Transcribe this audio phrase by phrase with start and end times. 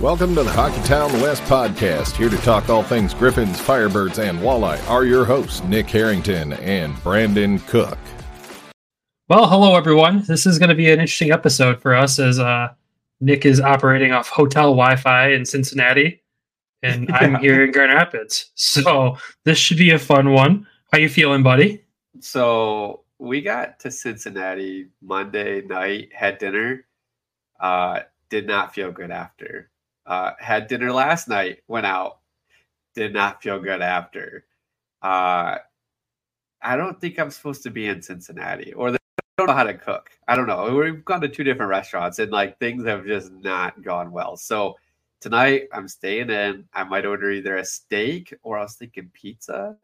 [0.00, 2.16] Welcome to the Hockeytown West podcast.
[2.16, 6.98] Here to talk all things Griffins, Firebirds, and Walleye are your hosts, Nick Harrington and
[7.02, 7.98] Brandon Cook.
[9.28, 10.24] Well, hello everyone.
[10.26, 12.68] This is going to be an interesting episode for us as uh,
[13.20, 16.22] Nick is operating off hotel Wi-Fi in Cincinnati,
[16.82, 18.52] and I'm here in Grand Rapids.
[18.54, 20.66] So this should be a fun one.
[20.90, 21.84] How you feeling, buddy?
[22.20, 26.86] So we got to Cincinnati Monday night, had dinner.
[27.60, 29.70] Uh, did not feel good after.
[30.06, 32.18] Uh, had dinner last night, went out,
[32.94, 34.44] did not feel good after.
[35.02, 35.58] Uh,
[36.62, 38.98] I don't think I'm supposed to be in Cincinnati, or they
[39.38, 40.10] don't know how to cook.
[40.28, 40.74] I don't know.
[40.74, 44.36] We've gone to two different restaurants, and like things have just not gone well.
[44.36, 44.76] So
[45.20, 46.64] tonight, I'm staying in.
[46.74, 49.76] I might order either a steak or I was thinking pizza.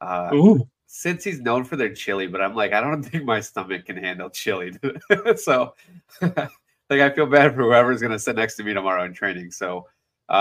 [0.00, 3.86] Uh, Ooh, Cincy's known for their chili, but I'm like, I don't think my stomach
[3.86, 4.72] can handle chili.
[5.36, 5.74] so,
[6.90, 9.50] like, I feel bad for whoever's gonna sit next to me tomorrow in training.
[9.50, 9.86] So,
[10.28, 10.32] uh,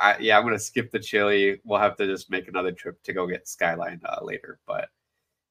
[0.00, 1.60] I, yeah, I'm gonna skip the chili.
[1.64, 4.58] We'll have to just make another trip to go get Skyline uh, later.
[4.66, 4.88] But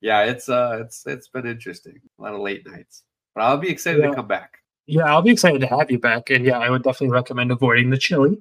[0.02, 2.00] yeah, it's uh, it's it's been interesting.
[2.20, 3.04] A lot of late nights,
[3.36, 4.10] but I'll be excited Yeah.
[4.10, 4.58] to come back.
[4.88, 7.90] yeah, I'll be excited to have you back, and yeah, I would definitely recommend avoiding
[7.90, 8.38] the chili.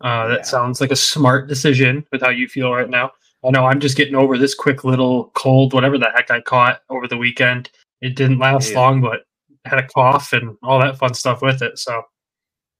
[0.00, 0.42] Uh, that Yeah.
[0.44, 3.12] sounds like a smart decision with how you feel right now.
[3.44, 6.82] I know I'm just getting over this quick little cold, whatever the heck I caught
[6.90, 7.70] over the weekend.
[8.02, 8.80] It didn't last Yeah.
[8.80, 9.24] long, but
[9.64, 11.78] had a cough and all that fun stuff with it.
[11.78, 12.02] So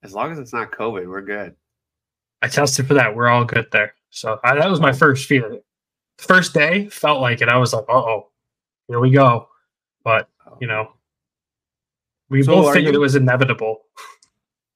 [0.03, 1.54] As long as it's not COVID, we're good.
[2.43, 3.15] I tested for that.
[3.15, 3.94] We're all good there.
[4.10, 5.60] So I, that was my first feeling.
[6.19, 7.49] First day felt like it.
[7.49, 8.28] I was like, uh oh,
[8.88, 9.49] here we go.
[10.04, 10.28] But,
[10.60, 10.93] you know,
[12.31, 13.83] we So both figured you- it was inevitable.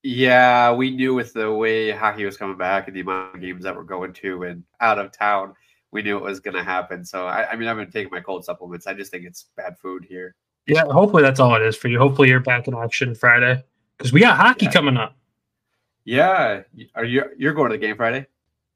[0.03, 3.63] Yeah, we knew with the way hockey was coming back and the amount of games
[3.63, 5.55] that we're going to and out of town,
[5.91, 7.03] we knew it was going to happen.
[7.03, 8.85] So, I, I mean, I've been taking my cold supplements.
[8.85, 10.35] I just think it's bad food here.
[10.67, 11.99] Yeah, hopefully that's all it is for you.
[11.99, 13.63] Hopefully you're back in action Friday
[13.97, 14.71] because we got hockey Yeah.
[14.71, 15.15] coming up.
[16.05, 16.61] Yeah,
[16.95, 18.27] are you you're going to the game Friday?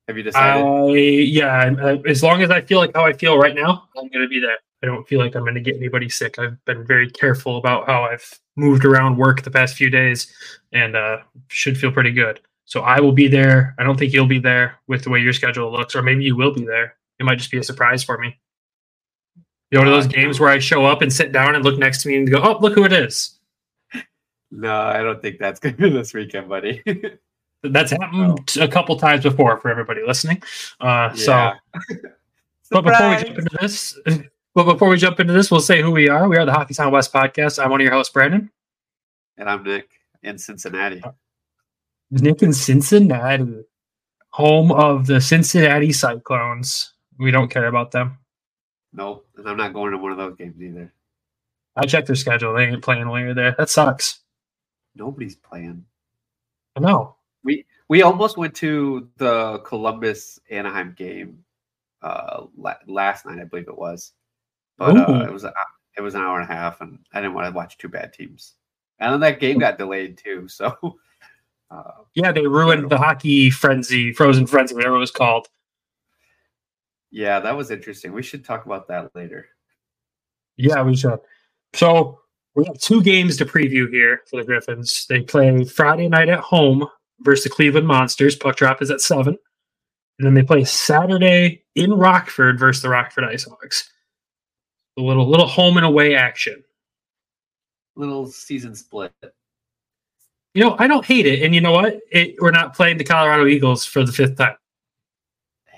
[0.07, 0.65] Have you decided?
[0.65, 4.07] I yeah, I- as long as I feel like how I feel right now, I'm
[4.09, 4.57] going to be there.
[4.81, 6.39] I don't feel like I'm going to get anybody sick.
[6.39, 10.33] I've been very careful about how I've moved around work the past few days,
[10.71, 11.17] and uh,
[11.49, 12.39] should feel pretty good.
[12.65, 13.75] So I will be there.
[13.77, 16.35] I don't think you'll be there with the way your schedule looks, or maybe you
[16.35, 16.95] will be there.
[17.19, 18.39] It might just be a surprise for me.
[19.71, 21.63] You know, one of those Uh, games where I show up and sit down and
[21.63, 23.39] look next to me and go, "Oh, look who it is."
[24.51, 26.81] no, I don't think that's going to be this weekend, buddy.
[27.61, 30.41] That's happened a couple times before for everybody listening.
[30.79, 31.51] Uh, So.
[32.71, 33.99] But before we jump into this,
[34.55, 36.29] but before we jump into this, we'll say who we are.
[36.29, 37.61] We are the Hockeytown West podcast.
[37.61, 38.49] I'm one of your hosts, Brandon.
[39.37, 39.89] and I'm Nick
[40.23, 41.01] in Cincinnati.
[42.11, 43.65] Nick in Cincinnati,
[44.29, 46.93] home of the Cincinnati Cyclones.
[47.17, 48.19] We don't care about them.
[48.93, 50.93] Nope, and I'm not going to one of those games either.
[51.75, 52.53] I checked their schedule.
[52.53, 53.55] They ain't playing while you're there.
[53.57, 54.19] That sucks.
[54.95, 55.85] Nobody's playing.
[56.75, 57.15] I know.
[57.89, 61.43] We almost went to the Columbus Anaheim game
[62.03, 64.13] uh, la- last night, I believe it was,
[64.77, 65.51] but uh, it was a,
[65.97, 68.13] it was an hour and a half, and I didn't want to watch two bad
[68.13, 68.53] teams.
[68.99, 70.77] And then that game got delayed too, so
[71.71, 75.47] uh, Yeah, they ruined the hockey frenzy, frozen frenzy, whatever it was called.
[77.11, 78.13] Yeah, that was interesting.
[78.13, 79.47] We should talk about that later.
[80.57, 81.19] Yeah, we should.
[81.73, 82.19] So
[82.55, 85.05] we have two games to preview here for the Griffins.
[85.07, 86.85] They play Friday night at home
[87.21, 88.35] versus the Cleveland Monsters.
[88.35, 89.37] Puck drop is at seven.
[90.17, 93.85] And then they play Saturday in Rockford versus the Rockford IceHogs.
[94.97, 96.61] A little little home and away action.
[97.95, 99.13] Little season split.
[100.53, 101.43] You know, I don't hate it.
[101.43, 101.99] And you know what?
[102.11, 104.55] It, we're not playing the Colorado Eagles for the fifth time.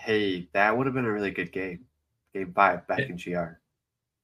[0.03, 1.85] Hey, that would have been a really good game.
[2.33, 3.59] Game five back in GR.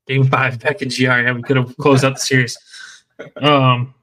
[0.08, 1.04] Game five back in GR.
[1.04, 2.58] Yeah, we could have closed out the series.
[3.42, 3.96] Um,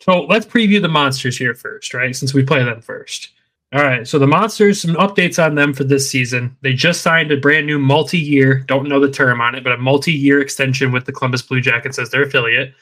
[0.00, 2.16] so let's preview the monsters here first, right?
[2.16, 3.28] Since we play them first.
[3.74, 4.08] All right.
[4.08, 6.56] So the monsters, some updates on them for this season.
[6.62, 9.76] They just signed a brand new multi-year, don't know the term on it, but a
[9.76, 12.72] multi-year extension with the Columbus Blue Jackets as their affiliate.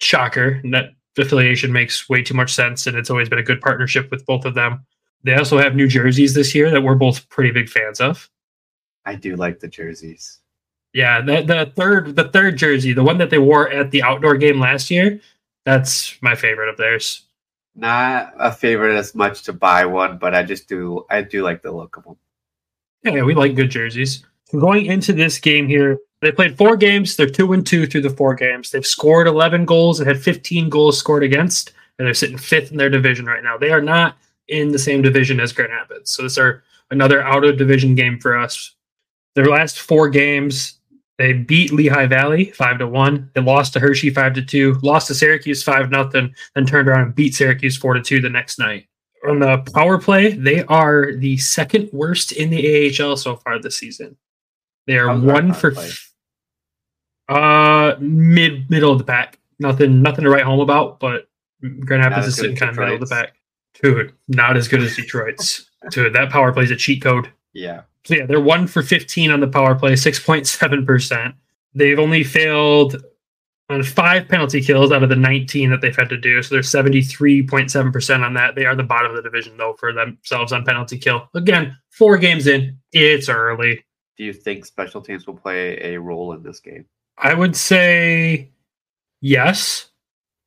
[0.00, 0.62] Shocker.
[0.70, 4.24] That affiliation makes way too much sense, and it's always been a good partnership with
[4.24, 4.86] both of them.
[5.24, 8.28] They also have new jerseys this year that we're both pretty big fans of.
[9.04, 10.38] I do like the jerseys.
[10.92, 14.36] Yeah, the the third the third jersey, the one that they wore at the outdoor
[14.36, 15.20] game last year,
[15.64, 17.22] that's my favorite of theirs.
[17.74, 21.62] Not a favorite as much to buy one, but I just do I do like
[21.62, 22.16] the look of them.
[23.02, 24.24] Yeah, we like good jerseys.
[24.52, 27.16] Going into this game here, they played four games.
[27.16, 28.70] They're two and two through the four games.
[28.70, 32.76] They've scored 11 goals and had 15 goals scored against, and they're sitting fifth in
[32.76, 33.56] their division right now.
[33.56, 34.18] They are not
[34.48, 36.12] in the same division as Grand Rapids.
[36.12, 38.74] So this are another out of division game for us.
[39.34, 40.78] Their last four games,
[41.18, 43.30] they beat Lehigh Valley five to one.
[43.34, 44.78] They lost to Hershey five to two.
[44.82, 46.34] Lost to Syracuse five nothing.
[46.54, 48.88] Then turned around and beat Syracuse four to two the next night.
[49.28, 53.78] On the power play, they are the second worst in the AHL so far this
[53.78, 54.16] season.
[54.86, 55.90] They are How's one for play?
[57.28, 59.38] uh mid middle of the pack.
[59.58, 61.28] Nothing nothing to write home about, but
[61.60, 63.34] Grand Rapids is sitting kind of middle of the pack.
[63.82, 65.68] Dude, not as good as Detroit's.
[65.90, 67.30] Dude, that power play is a cheat code.
[67.52, 67.82] Yeah.
[68.04, 71.34] So yeah, they're one for 15 on the power play, 6.7%.
[71.74, 73.02] They've only failed
[73.68, 76.42] on five penalty kills out of the 19 that they've had to do.
[76.42, 78.54] So they're 73.7% on that.
[78.54, 81.28] They are the bottom of the division though for themselves on penalty kill.
[81.34, 83.84] Again, four games in, it's early.
[84.16, 86.84] Do you think special teams will play a role in this game?
[87.18, 88.50] I would say
[89.20, 89.88] yes.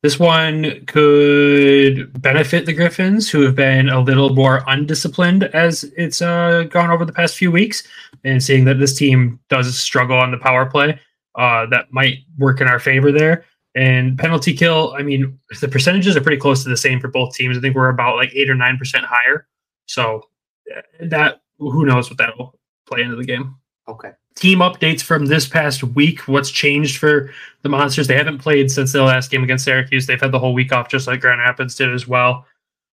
[0.05, 6.21] This one could benefit the Griffins, who have been a little more undisciplined as it's
[6.21, 7.81] uh, gone over the past few weeks.
[8.23, 10.99] And seeing that this team does struggle on the power play,
[11.33, 13.45] uh, that might work in our favor there.
[13.73, 17.33] And penalty kill, I mean, the percentages are pretty close to the same for both
[17.33, 17.57] teams.
[17.57, 19.47] I think we're about like eight or nine percent higher.
[19.87, 20.29] So
[20.99, 23.55] that who knows what that'll play into the game
[23.87, 24.11] Okay.
[24.35, 26.27] Team updates from this past week.
[26.27, 28.07] What's changed for the Monsters?
[28.07, 30.07] They haven't played since their last game against Syracuse.
[30.07, 32.45] They've had the whole week off, just like Grand Rapids did as well.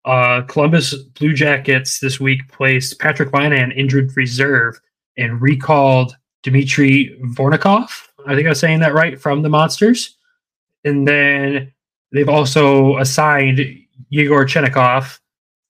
[0.05, 4.81] Uh, Columbus Blue Jackets this week placed Patrick Linan injured reserve
[5.17, 7.91] and recalled Dmitry Voronkov.
[8.27, 10.17] I think I was saying that right from the Monsters.
[10.85, 11.73] And then
[12.13, 13.61] they've also assigned
[14.11, 15.19] Yegor Chinakhov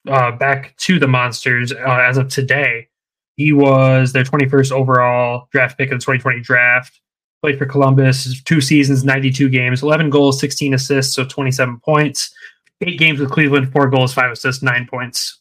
[0.08, 2.88] uh, back to the Monsters uh, as of today.
[3.36, 7.00] He was their 21st overall draft pick of the 2020 draft.
[7.42, 12.32] Played for Columbus, two seasons, 92 games, 11 goals, 16 assists, so 27 points.
[12.80, 15.40] Eight games with Cleveland, four goals, five assists, nine points.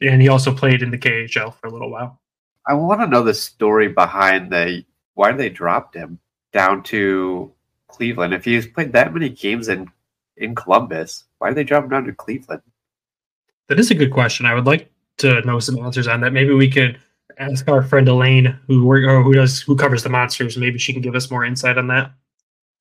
[0.00, 2.20] And he also played in the KHL for a little while.
[2.66, 4.84] I want to know the story behind the
[5.14, 6.18] why they dropped him
[6.52, 7.52] down to
[7.88, 8.34] Cleveland.
[8.34, 9.90] If he's played that many games in
[10.36, 12.62] in Columbus, why did they drop him down to Cleveland?
[13.68, 14.46] That is a good question.
[14.46, 16.32] I would like to know some answers on that.
[16.32, 17.00] Maybe we could
[17.38, 20.56] ask our friend Elaine, who work or who does who covers the monsters.
[20.56, 22.12] Maybe she can give us more insight on that.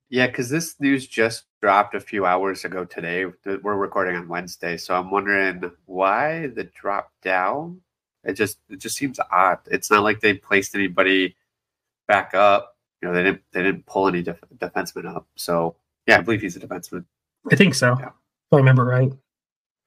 [0.10, 3.26] Yeah, because this news just dropped a few hours ago today.
[3.46, 7.82] We're recording on Wednesday, so I'm wondering why the drop down.
[8.24, 9.60] It just it just seems odd.
[9.68, 11.36] It's not like they placed anybody
[12.08, 12.78] back up.
[13.02, 15.28] You know, they didn't they didn't pull any def- defensemen up.
[15.36, 15.76] So
[16.08, 17.06] yeah, I believe he's a defenseman.
[17.52, 17.98] I think so.
[18.00, 18.08] Yeah.
[18.08, 19.12] If I remember right.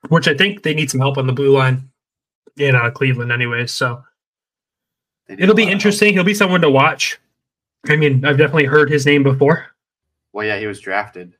[0.09, 1.91] Which I think they need some help on the blue line
[2.56, 3.73] in uh, Cleveland, anyways.
[3.73, 4.05] So
[5.29, 5.73] it'll be lot of help.
[5.73, 6.15] interesting.
[6.15, 7.19] He'll be someone to watch.
[7.89, 9.67] I mean, I've definitely heard his name before.
[10.33, 11.35] Well, yeah, he was drafted.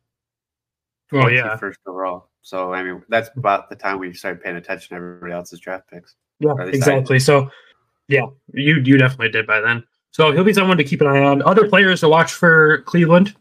[1.13, 2.29] Oh yeah, first overall.
[2.43, 5.89] So I mean, that's about the time we started paying attention to everybody else's draft
[5.91, 6.15] picks.
[6.39, 7.19] yeah, or at least exactly.
[7.19, 7.51] So
[8.09, 9.85] yeah, you you definitely did by then.
[10.11, 11.43] So he'll be someone to keep an eye on.
[11.43, 13.35] Other players to watch for Cleveland.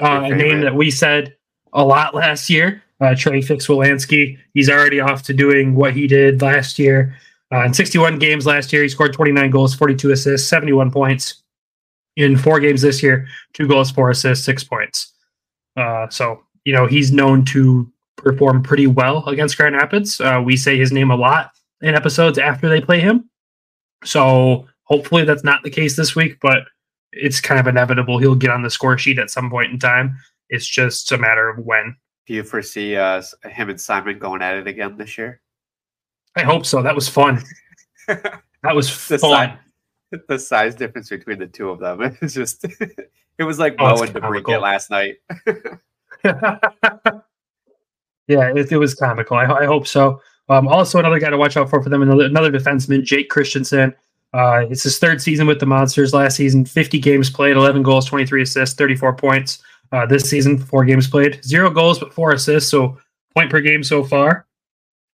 [0.00, 1.36] Uh, a name that we said
[1.72, 2.82] a lot last year.
[3.00, 4.38] Uh, Trey Fix-Wolansky.
[4.54, 7.14] He's already off to doing what he did last year.
[7.52, 11.42] Uh, in 61 games last year, he scored 29 goals, 42 assists, 71 points.
[12.16, 15.14] In four games this year, two goals, four assists, six points.
[15.76, 20.20] Uh, so, you know, he's known to perform pretty well against Grand Rapids.
[20.20, 23.30] Uh, we say his name a lot in episodes after they play him.
[24.04, 26.64] So hopefully that's not the case this week, but
[27.12, 28.18] it's kind of inevitable.
[28.18, 30.16] He'll get on the score sheet at some point in time.
[30.50, 31.96] It's just a matter of when.
[32.26, 35.40] Do you foresee uh, him and Simon going at it again this year?
[36.36, 36.82] I hope so.
[36.82, 37.42] That was fun.
[38.64, 39.58] That was The fun.
[40.12, 42.62] size, the size difference between the two of them is just.
[43.38, 44.60] it was like Oh, and comical.
[44.60, 45.16] last night.
[46.24, 46.58] yeah,
[48.54, 49.36] it, it was comical.
[49.36, 50.20] I, I hope so.
[50.48, 53.94] Um, also, another guy to watch out for for them, another, another defenseman, Jake Christiansen.
[54.34, 56.14] Uh, it's his third season with the Monsters.
[56.14, 59.62] Last season, 50 games played, 11 goals, 23 assists, 34 points.
[59.92, 62.96] Uh, this season, four games played, zero goals, but four assists, so
[63.36, 64.46] point per game so far.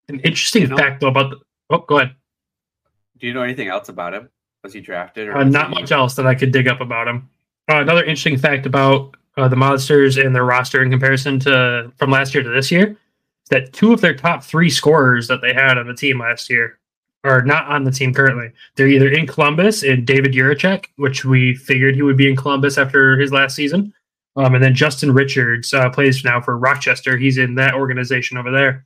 [0.10, 1.38] An interesting You know- fact, though, about the.
[1.70, 2.16] Oh, go ahead.
[3.20, 4.30] Do you know anything else about him?
[4.64, 5.28] Was he drafted?
[5.28, 7.30] Or Uh, not much else that I could dig up about him.
[7.70, 12.10] Uh, another interesting fact about uh, the Monsters and their roster in comparison to from
[12.10, 15.54] last year to this year is that two of their top three scorers that they
[15.54, 16.80] had on the team last year
[17.24, 18.52] are not on the team currently.
[18.76, 22.78] They're either in Columbus and David Jiricek, which we figured he would be in Columbus
[22.78, 23.94] after his last season.
[24.38, 27.18] Um, and then Justin Richards uh, plays now for Rochester.
[27.18, 28.86] He's in that organization over there.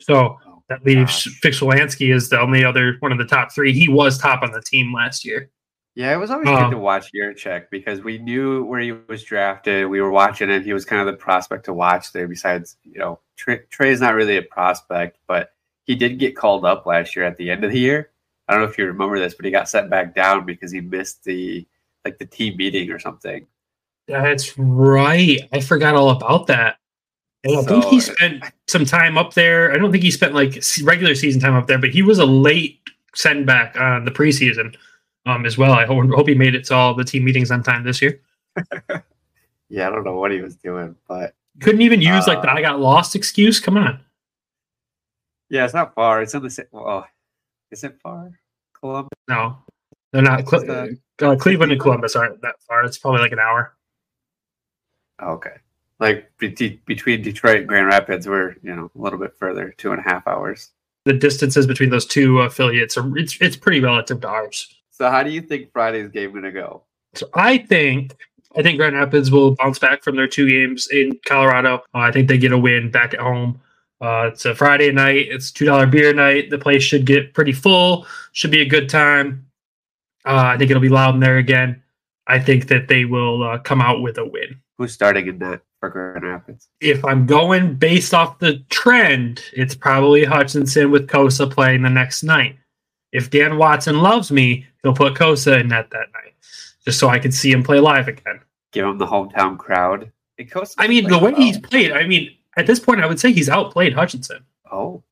[0.00, 1.40] So Oh, that leaves gosh.
[1.40, 3.72] Fix-Wolansky as the only other one of the top three.
[3.72, 5.50] He was top on the team last year.
[5.94, 9.22] Yeah, it was always Um, good to watch Jiricek because we knew where he was
[9.22, 9.86] drafted.
[9.86, 10.64] We were watching it.
[10.64, 12.26] He was kind of the prospect to watch there.
[12.26, 15.52] Besides, you know, Trey, Trey's not really a prospect, but
[15.84, 18.10] he did get called up last year at the end of the year.
[18.48, 20.80] I don't know if you remember this, but he got sent back down because he
[20.80, 21.66] missed the
[22.04, 23.46] like the team meeting or something.
[24.08, 25.48] That's right.
[25.52, 26.76] I forgot all about that.
[27.44, 29.70] And I think he spent some time up there.
[29.72, 32.24] I don't think he spent like regular season time up there, but he was a
[32.24, 32.80] late
[33.14, 34.74] send back on the preseason
[35.26, 35.72] um, as well.
[35.72, 38.20] I hope, hope he made it to all the team meetings on time this year.
[39.70, 42.54] Yeah, I don't know what he was doing, but Couldn't even use like the Uh,
[42.54, 43.58] I got lost excuse.
[43.58, 43.98] Come on.
[45.48, 46.22] yeah, it's not far.
[46.22, 46.66] It's in the same.
[46.70, 47.08] Well,
[47.70, 48.30] is it far?
[48.78, 49.10] Columbus.
[49.26, 49.56] No,
[50.12, 50.44] they're not.
[50.44, 52.84] Cle- It's, uh, Cleveland and Columbus aren't that far.
[52.84, 53.74] It's probably like an hour.
[55.20, 55.56] Okay.
[56.00, 59.92] Like be- between Detroit and Grand Rapids, we're you know a little bit further, two
[59.92, 60.70] and a half hours.
[61.04, 64.74] The distances between those two affiliates are it's it's pretty relative to ours.
[64.90, 66.82] So how do you think Friday's game gonna go?
[67.14, 68.16] So I think
[68.56, 71.76] I think Grand Rapids will bounce back from their two games in Colorado.
[71.94, 73.60] Uh, I think they get a win back at home.
[74.00, 75.26] Uh, it's a Friday night.
[75.30, 76.50] It's two dollar beer night.
[76.50, 78.06] The place should get pretty full.
[78.32, 79.46] Should be a good time.
[80.24, 81.82] Uh, I think it'll be loud in there again.
[82.26, 84.60] I think that they will uh, come out with a win.
[84.78, 86.68] Who's starting in that for Grand Rapids?
[86.80, 92.22] If I'm going based off the trend, it's probably Hutchinson with Cossa playing the next
[92.22, 92.56] night.
[93.12, 96.34] If Dan Watson loves me, he'll put Cossa in net that night,
[96.84, 98.40] just so I can see him play live again.
[98.72, 100.10] Give him the hometown crowd.
[100.78, 103.48] I mean, the way he's played, I mean, at this point, I would say he's
[103.48, 104.44] outplayed Hutchinson.
[104.70, 105.02] Oh,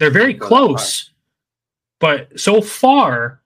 [0.00, 1.10] They're very close,
[2.00, 3.40] but so far,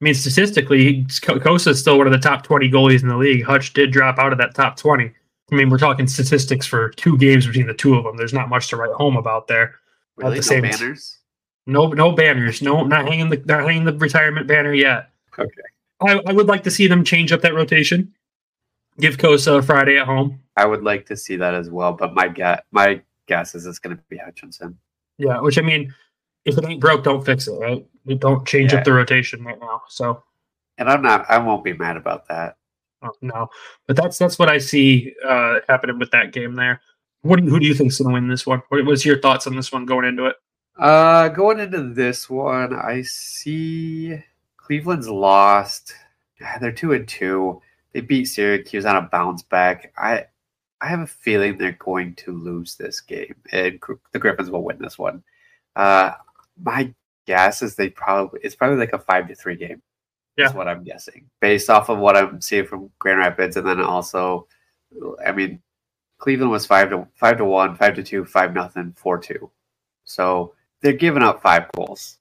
[0.00, 3.16] I mean, statistically, Ko- Cossa is still one of the top 20 goalies in the
[3.16, 3.44] league.
[3.44, 5.12] Hutch did drop out of that top 20.
[5.52, 8.16] I mean, we're talking statistics for two games between the two of them.
[8.16, 9.74] There's not much to write home about there.
[10.16, 10.30] really?
[10.32, 11.18] the No same- banners.
[11.66, 12.60] No, no banners.
[12.62, 15.10] No, not hanging the not hanging the retirement banner yet.
[15.38, 15.48] Okay.
[16.00, 18.12] I, I would like to see them change up that rotation.
[18.98, 20.40] Give Cossa a Friday at home.
[20.56, 23.78] I would like to see that as well, but my guess, my guess is it's
[23.78, 24.76] going to be Hutchinson.
[25.18, 25.94] Yeah, which I mean,
[26.44, 27.86] if it ain't broke, don't fix it, right?
[28.04, 28.80] You don't change Yeah.
[28.80, 29.82] up the rotation right now.
[29.88, 30.24] So
[30.78, 31.30] And I'm not.
[31.30, 32.56] I won't be mad about that.
[33.20, 33.48] No,
[33.86, 36.80] but that's that's what I see uh, happening with that game there.
[37.22, 38.62] What do you, who do you think's going to win this one?
[38.68, 40.36] What was your thoughts on this one going into it?
[40.78, 44.18] Uh, going into this one, I see
[44.56, 45.94] Cleveland's lost.
[46.60, 47.60] They're two and two.
[47.92, 49.92] They beat Syracuse on a bounce back.
[49.96, 50.24] I,
[50.80, 53.78] I have a feeling they're going to lose this game, and
[54.12, 55.22] the Griffins will win this one.
[55.76, 56.12] Uh,
[56.60, 56.92] my
[57.26, 59.82] guess is they probably it's probably like a five to three game.
[60.36, 60.48] Yeah.
[60.48, 63.80] is what I'm guessing based off of what I'm seeing from Grand Rapids, and then
[63.80, 64.46] also,
[65.24, 65.60] I mean,
[66.18, 69.50] Cleveland was five to five to one, five to two, five nothing, four two.
[70.04, 72.18] So they're giving up five goals.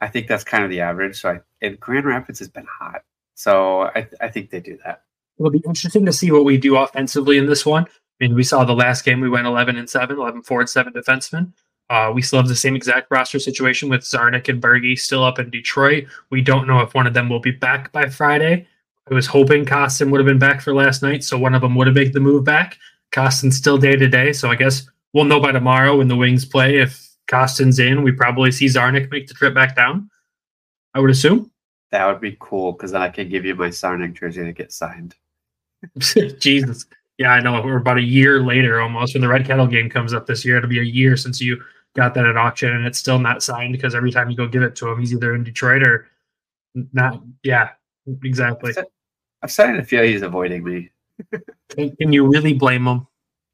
[0.00, 1.20] I think that's kind of the average.
[1.20, 3.02] So I, and Grand Rapids has been hot.
[3.34, 5.02] So I, I think they do that.
[5.38, 7.84] It'll be interesting to see what we do offensively in this one.
[7.84, 7.88] I
[8.24, 11.52] mean, we saw the last game we went 11 and 7, 11 forward, 7 defensemen.
[11.90, 15.38] Uh, we still have the same exact roster situation with Czarnik and Berge still up
[15.38, 16.06] in Detroit.
[16.30, 18.66] We don't know if one of them will be back by Friday.
[19.10, 21.74] I was hoping Kostin would have been back for last night, so one of them
[21.74, 22.78] would have made the move back.
[23.12, 26.44] Kostin's still day to day, so I guess we'll know by tomorrow when the Wings
[26.44, 26.78] play.
[26.78, 30.08] If Kostin's in, we probably see Czarnik make the trip back down.
[30.94, 31.50] I would assume.
[31.90, 34.72] That would be cool because then I can give you my Czarnik jersey to get
[34.72, 35.14] signed.
[35.98, 36.86] Jesus.
[37.22, 37.62] Yeah, I know.
[37.62, 39.14] We're about a year later almost.
[39.14, 41.62] When the Red Kettle game comes up this year, it'll be a year since you
[41.94, 44.64] got that at auction and it's still not signed because every time you go give
[44.64, 46.08] it to him, he's either in Detroit or
[46.92, 47.22] not.
[47.44, 47.68] Yeah,
[48.24, 48.74] exactly.
[49.40, 50.90] I'm starting to feel he's avoiding me.
[51.68, 53.06] Can, can you really blame him?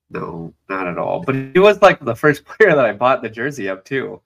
[0.09, 1.23] No, not at all.
[1.23, 4.23] But he was like the first player that I bought the jersey of too.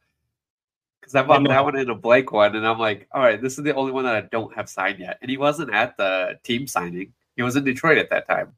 [1.01, 1.51] Because I bought know.
[1.51, 3.91] that one in a blank one, and I'm like, all right, this is the only
[3.91, 5.19] one that I don't have signed yet.
[5.21, 7.13] And he wasn't at the team signing.
[7.35, 8.53] He was in Detroit at that time.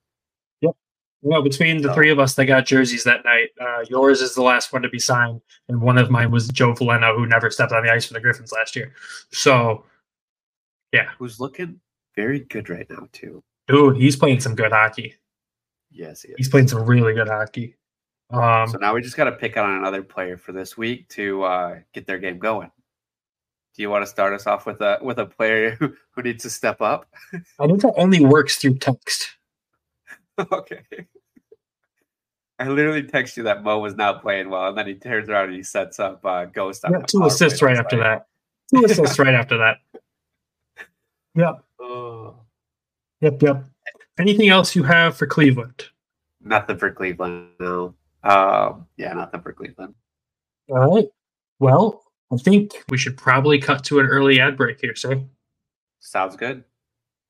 [1.25, 4.43] Well, between the three of us that got jerseys that night, uh, yours is the
[4.43, 5.41] last one to be signed,
[5.71, 8.21] and one of mine was Joe Veleno, who never stepped on the ice for the
[8.21, 8.93] Griffins last year.
[9.33, 9.85] So,
[10.93, 11.81] yeah, Who's looking
[12.15, 13.43] very good right now too.
[13.69, 15.15] dude, he's playing some good hockey.
[15.91, 16.35] Yes, he is.
[16.37, 17.75] He's playing some really good hockey.
[18.29, 21.43] Um, so now we just got to pick on another player for this week to
[21.45, 22.71] uh, get their game going.
[23.75, 26.43] Do you want to start us off with a with a player who, who needs
[26.43, 27.07] to step up?
[27.33, 29.37] I think that only works through text.
[30.53, 30.83] okay.
[32.59, 35.47] I literally text you that Mo was not playing well, and then he turns around
[35.47, 38.27] and he sets up uh, Ghost Yeah, two assists right after that.
[38.73, 39.79] Two assists right after that.
[41.37, 41.65] Yep.
[41.81, 42.37] Oh,
[43.21, 43.43] Yep.
[43.43, 43.65] Yep.
[44.21, 45.87] Anything else you have for Cleveland?
[46.45, 47.49] nothing for Cleveland.
[47.59, 47.95] No.
[48.23, 49.95] Um, yeah, nothing for Cleveland.
[50.69, 51.07] All right.
[51.59, 55.23] Well, I think we should probably cut to an early ad break here, sir.
[56.01, 56.65] Sounds good.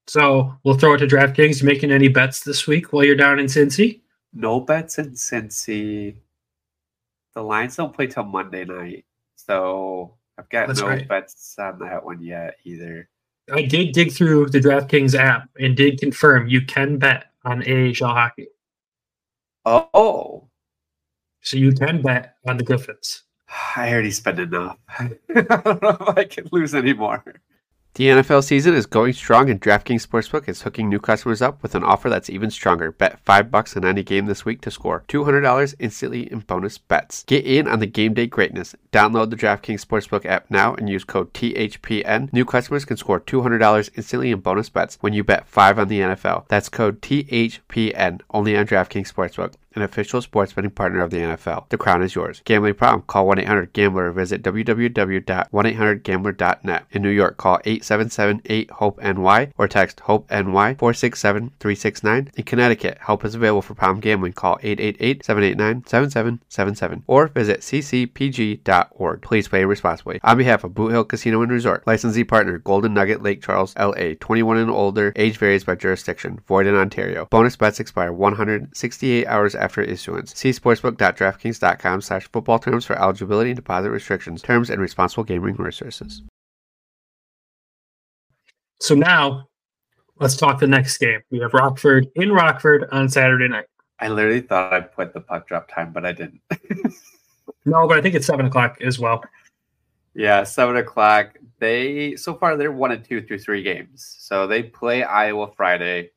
[0.07, 1.61] So we'll throw it to DraftKings.
[1.61, 4.01] You making any bets this week while you're down in Cincy?
[4.33, 6.17] No bets in Cincy.
[7.35, 11.09] The Lions don't play till Monday night, so I've got That's no right.
[11.09, 13.09] bets on that one yet either.
[13.53, 18.09] I did dig through the DraftKings app and did confirm you can bet on AHL
[18.09, 18.47] hockey.
[19.67, 20.49] Oh,
[21.43, 23.23] So you can bet on the Griffins.
[23.77, 24.79] I already spent enough.
[24.99, 27.23] I don't know if I can lose anymore.
[27.97, 31.77] The NFL season is going strong, and DraftKings Sportsbook is hooking new customers up with
[31.77, 32.91] an offer that's even stronger.
[32.91, 36.41] Bet five bucks on any game this week to score two hundred dollars instantly in
[36.41, 37.23] bonus bets.
[37.29, 38.75] Get in on the game day greatness.
[38.91, 42.33] Download the DraftKings Sportsbook app now and use code THPN.
[42.33, 45.79] New customers can score two hundred dollars instantly in bonus bets when you bet five
[45.79, 46.49] on the NFL.
[46.49, 51.69] That's code THPN only on DraftKings Sportsbook an official sports betting partner of the NFL.
[51.69, 52.41] The crown is yours.
[52.45, 53.03] Gambling problem?
[53.07, 56.85] Call 1-800-GAMBLER or visit www.1800gambler.net.
[56.91, 62.35] In New York, call 877-8-HOPE-NY or text HOPE-NY 467-369.
[62.35, 64.33] In Connecticut, help is available for problem gambling.
[64.33, 69.23] Call 888-789-7777 or visit ccpg.org.
[69.23, 70.21] Please play responsibly.
[70.23, 74.15] On behalf of Boot Hill Casino and Resort, licensee partner Golden Nugget Lake Charles, LA,
[74.21, 77.27] 21 and older, age varies by jurisdiction, void in Ontario.
[77.31, 80.35] Bonus bets expire 168 hours after issuance.
[80.37, 86.23] See sportsbook.draftkings.com slash football terms for eligibility and deposit restrictions, terms, and responsible gaming resources.
[88.81, 89.49] So now
[90.21, 91.21] let's talk the next game.
[91.31, 93.67] We have Rockford in Rockford on Saturday night.
[94.01, 96.41] I literally thought I put the puck drop time, but I didn't.
[97.67, 99.23] No, but I think it's seven o'clock as well.
[100.15, 101.39] yeah, seven o'clock.
[101.59, 104.17] They so far they're one and two through three games.
[104.19, 106.11] So they play Iowa Friday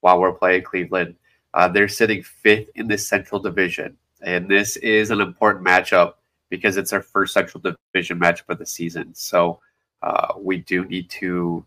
[0.00, 1.16] while we're playing Cleveland.
[1.54, 6.14] Uh, they're sitting fifth in the Central Division, and this is an important matchup
[6.50, 9.14] because it's our first Central Division matchup of the season.
[9.14, 9.60] So
[10.02, 11.64] uh, we do need to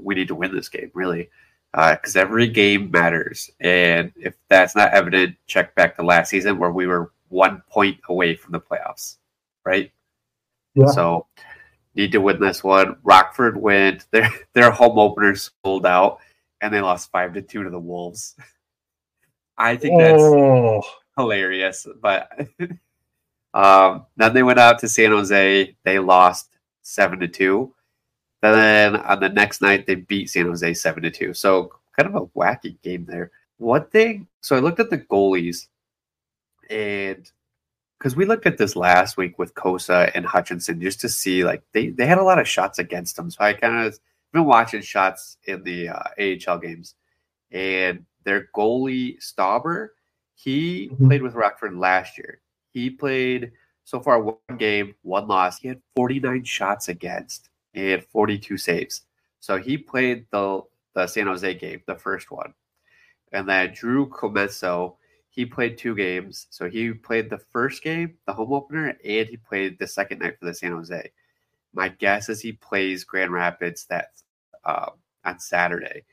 [0.00, 1.30] we need to win this game really
[1.72, 3.50] because every game matters.
[3.60, 7.98] And if that's not evident, check back to last season where we were one point
[8.08, 9.16] away from the playoffs,
[9.64, 9.90] right?
[10.74, 10.86] Yeah.
[10.86, 11.26] So
[11.94, 12.96] need to win this one.
[13.02, 16.18] Rockford went their their home opener sold out,
[16.60, 18.36] and they lost five to two to the Wolves.
[19.58, 20.82] I think that's Oh,
[21.16, 21.86] hilarious.
[22.00, 22.30] But
[23.54, 25.76] um, then they went out to San Jose.
[25.84, 27.74] They lost seven to two.
[28.40, 31.32] Then on the next night, they beat San Jose seven to two.
[31.34, 33.30] So kind of a wacky game there.
[33.58, 35.68] One thing, so I looked at the goalies,
[36.68, 37.30] and
[37.98, 41.62] because we looked at this last week with Cossa and Hutchinson just to see like
[41.72, 43.30] they they had a lot of shots against them.
[43.30, 43.96] So I kind of
[44.32, 46.96] been watching shots in the uh, AHL games,
[47.52, 49.90] and their goalie Stauber,
[50.34, 51.06] he Mhm.
[51.08, 52.40] played with Rockford last year.
[52.70, 53.52] He played
[53.84, 55.58] so far one game, one loss.
[55.58, 57.50] He had 49 shots against.
[57.72, 59.02] He had 42 saves.
[59.40, 60.62] So he played the
[60.94, 62.52] the San Jose game, the first one.
[63.32, 64.96] And then Drew Commesso,
[65.30, 66.46] he played two games.
[66.50, 70.38] So he played the first game, the home opener, and he played the second night
[70.38, 71.10] for the San Jose.
[71.72, 74.10] My guess is he plays Grand Rapids that
[74.64, 74.90] uh,
[75.24, 76.04] on Saturday.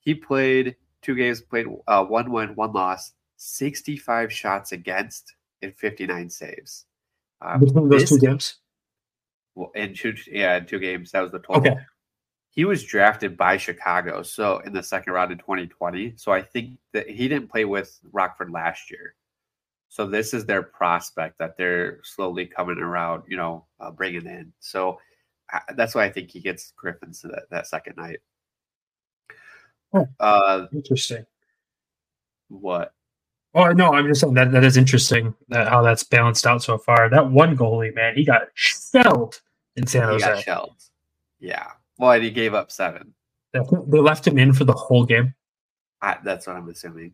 [0.00, 6.30] He played two games, played uh, one win, one loss, 65 shots against, and 59
[6.30, 6.86] saves.
[7.40, 8.56] Um, between those this- two games.
[9.54, 11.10] well, in two, yeah, in two games.
[11.10, 11.72] That was the total.
[11.72, 11.76] Okay.
[12.50, 16.14] He was drafted by Chicago, so in the second round in 2020.
[16.16, 19.14] So I think that he didn't play with Rockford last year.
[19.88, 24.52] So this is their prospect that they're slowly coming around, you know, uh, bringing in.
[24.60, 24.98] So
[25.50, 28.18] I, that's why I think he gets Griffins that, that second night.
[29.94, 30.08] Oh.
[30.20, 31.26] Uh, Interesting.
[32.48, 32.94] what?
[33.54, 36.78] Oh no, I'm just saying that that is interesting that how that's balanced out so
[36.78, 37.10] far.
[37.10, 39.42] That one goalie, man, he got shelled
[39.76, 40.42] in San He got Jose.
[40.42, 40.76] shelled.
[41.38, 41.66] Yeah.
[41.98, 43.12] Well, and he gave up seven.
[43.52, 45.34] They they left him in for the whole game.
[46.00, 47.12] I, that's what I'm assuming.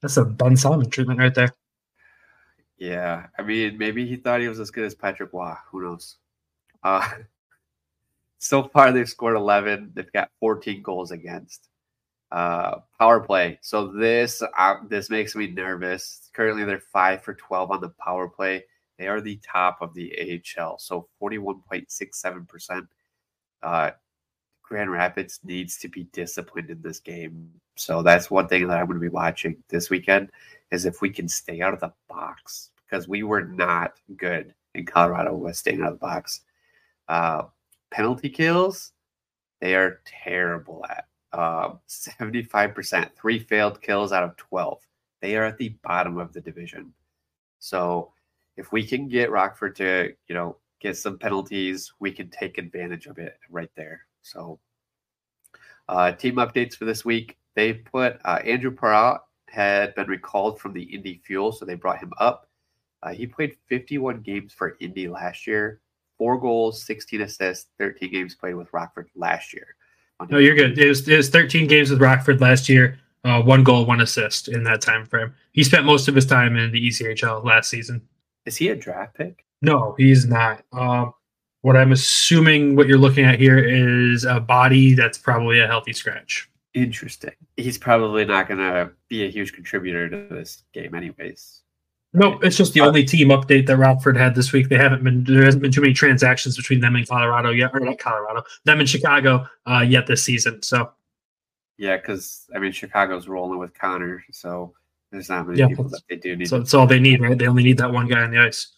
[0.00, 1.52] That's a Ben Simon treatment right there.
[2.78, 5.58] Yeah, I mean, maybe he thought he was as good as Patrick Waugh.
[5.72, 6.16] Who knows?
[6.84, 7.06] Uh,
[8.38, 9.90] so far, they've scored 11.
[9.94, 11.67] They've got 14 goals against.
[12.30, 13.58] Uh, power play.
[13.62, 16.30] So this uh, this makes me nervous.
[16.34, 18.64] Currently, they're five for 12 on the power play.
[18.98, 20.78] They are the top of the AHL.
[20.78, 22.86] So 41.67 percent.
[23.62, 23.92] Uh,
[24.62, 27.50] Grand Rapids needs to be disciplined in this game.
[27.76, 30.30] So that's one thing that I'm going to be watching this weekend
[30.70, 34.84] is if we can stay out of the box because we were not good in
[34.84, 36.42] Colorado with staying out of the box.
[37.08, 37.44] Uh,
[37.90, 38.92] penalty kills,
[39.60, 41.07] they are terrible at.
[41.32, 44.80] Um, 75%, three failed kills out of 12.
[45.20, 46.92] They are at the bottom of the division.
[47.58, 48.12] So
[48.56, 53.06] if we can get Rockford to, you know, get some penalties, we can take advantage
[53.06, 54.02] of it right there.
[54.22, 54.58] So
[55.88, 57.36] uh, team updates for this week.
[57.54, 61.98] They put uh, Andrew Perrott had been recalled from the Indy Fuel, so they brought
[61.98, 62.48] him up.
[63.02, 65.80] Uh, he played 51 games for Indy last year,
[66.16, 69.66] four goals, 16 assists, 13 games played with Rockford last year.
[70.28, 70.78] No, you're good.
[70.78, 74.48] It was, it was 13 games with Rockford last year, uh, one goal, one assist
[74.48, 75.34] in that time frame.
[75.52, 78.02] He spent most of his time in the ECHL last season.
[78.44, 79.44] Is he a draft pick?
[79.62, 80.64] No, he's not.
[80.72, 81.12] Um,
[81.62, 85.92] what I'm assuming what you're looking at here is a body that's probably a healthy
[85.92, 86.48] scratch.
[86.74, 87.32] Interesting.
[87.56, 91.62] He's probably not going to be a huge contributor to this game, anyways.
[92.14, 94.68] No, it's just the only team update that Rockford had this week.
[94.70, 97.80] They haven't been there hasn't been too many transactions between them and Colorado yet, or
[97.80, 100.62] not Colorado, them and Chicago uh, yet this season.
[100.62, 100.90] So
[101.76, 104.72] yeah, because I mean Chicago's rolling with Connor, so
[105.12, 106.48] there's not many Yeah, people that they do need.
[106.48, 107.36] so that's all they need, right?
[107.36, 108.68] They only need that one guy on the ice.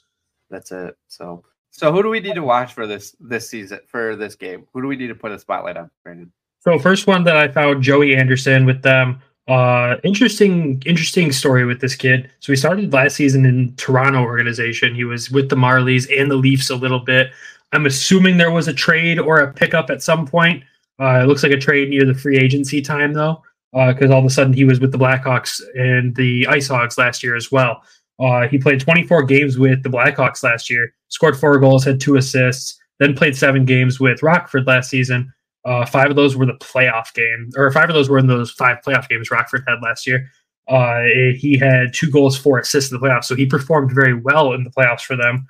[0.50, 0.96] That's it.
[1.06, 4.66] So so who do we need to watch for this this season for this game?
[4.72, 6.32] Who do we need to put a spotlight on, Brandon?
[6.58, 9.22] So first one that I found Joey Anderson with them.
[9.50, 12.30] Uh, interesting, interesting story with this kid.
[12.38, 14.94] So he started last season in Toronto organization.
[14.94, 17.32] He was with the Marlies and the Leafs a little bit.
[17.72, 20.62] I'm assuming there was a trade or a pickup at some point.
[21.00, 24.24] Uh, it looks like a trade near the free agency time though, because all of
[24.24, 27.82] a sudden he was with the Blackhawks and the Ice Hogs last year as well.
[28.20, 32.14] Uh, he played 24 games with the Blackhawks last year, scored four goals, had two
[32.14, 35.32] assists, then played seven games with Rockford last season.
[35.64, 38.50] Uh, five of those were the playoff game, or five of those were in those
[38.50, 40.26] five playoff games Rockford had last year.
[40.68, 41.02] Uh,
[41.36, 44.64] he had two goals, four assists in the playoffs, so he performed very well in
[44.64, 45.46] the playoffs for them.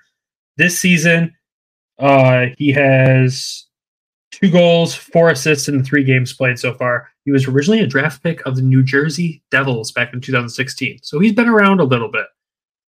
[0.57, 1.35] This season,
[1.99, 3.67] uh, he has
[4.31, 7.09] two goals, four assists in the three games played so far.
[7.25, 11.21] He was originally a draft pick of the New Jersey Devils back in 2016, so
[11.21, 12.27] he's been around a little bit.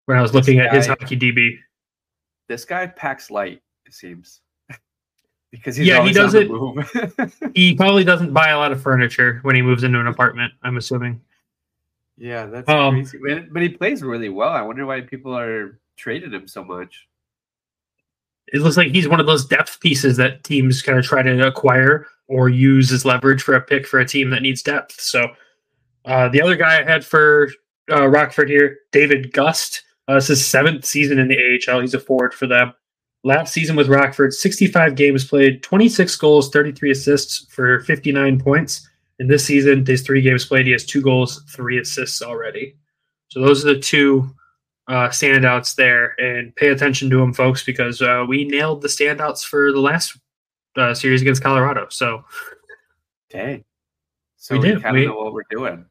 [0.07, 1.57] When I was looking at his hockey DB,
[2.49, 4.42] This guy packs light, it seems.
[5.53, 7.53] Because he's Yeah, he does on it- the move.
[7.55, 10.53] he probably doesn't buy a lot of furniture when he moves into an apartment.
[10.65, 11.21] I'm assuming.
[12.17, 13.47] yeah, that's Um, crazy.
[13.53, 14.51] But he plays really well.
[14.51, 17.07] I wonder why people are trading him so much.
[18.53, 21.47] it looks like he's one of those depth pieces that teams kind of try to
[21.47, 25.01] acquire or use as leverage for a pick for a team that needs depth.
[25.01, 25.29] So
[26.05, 27.51] uh, the other guy I had for
[27.91, 29.83] uh, Rockford here, David Gust.
[30.09, 31.39] Uh, this is seventh season in the
[31.69, 31.81] AHL.
[31.81, 32.73] He's a forward for them.
[33.25, 38.89] Last season with Rockford, 65 games played, 26 goals, 33 assists for 59 points.
[39.19, 42.77] And this season, his three games played, he has two goals, three assists already.
[43.29, 44.29] So those are the two
[44.89, 49.45] uh, standouts there, and pay attention to them, folks, because uh, we nailed the standouts
[49.45, 50.19] for the last
[50.77, 51.87] uh, series against Colorado.
[51.91, 52.25] So
[53.31, 53.65] Dang.
[54.37, 54.83] So We we, did.
[54.83, 55.87] kind of know what we're doing.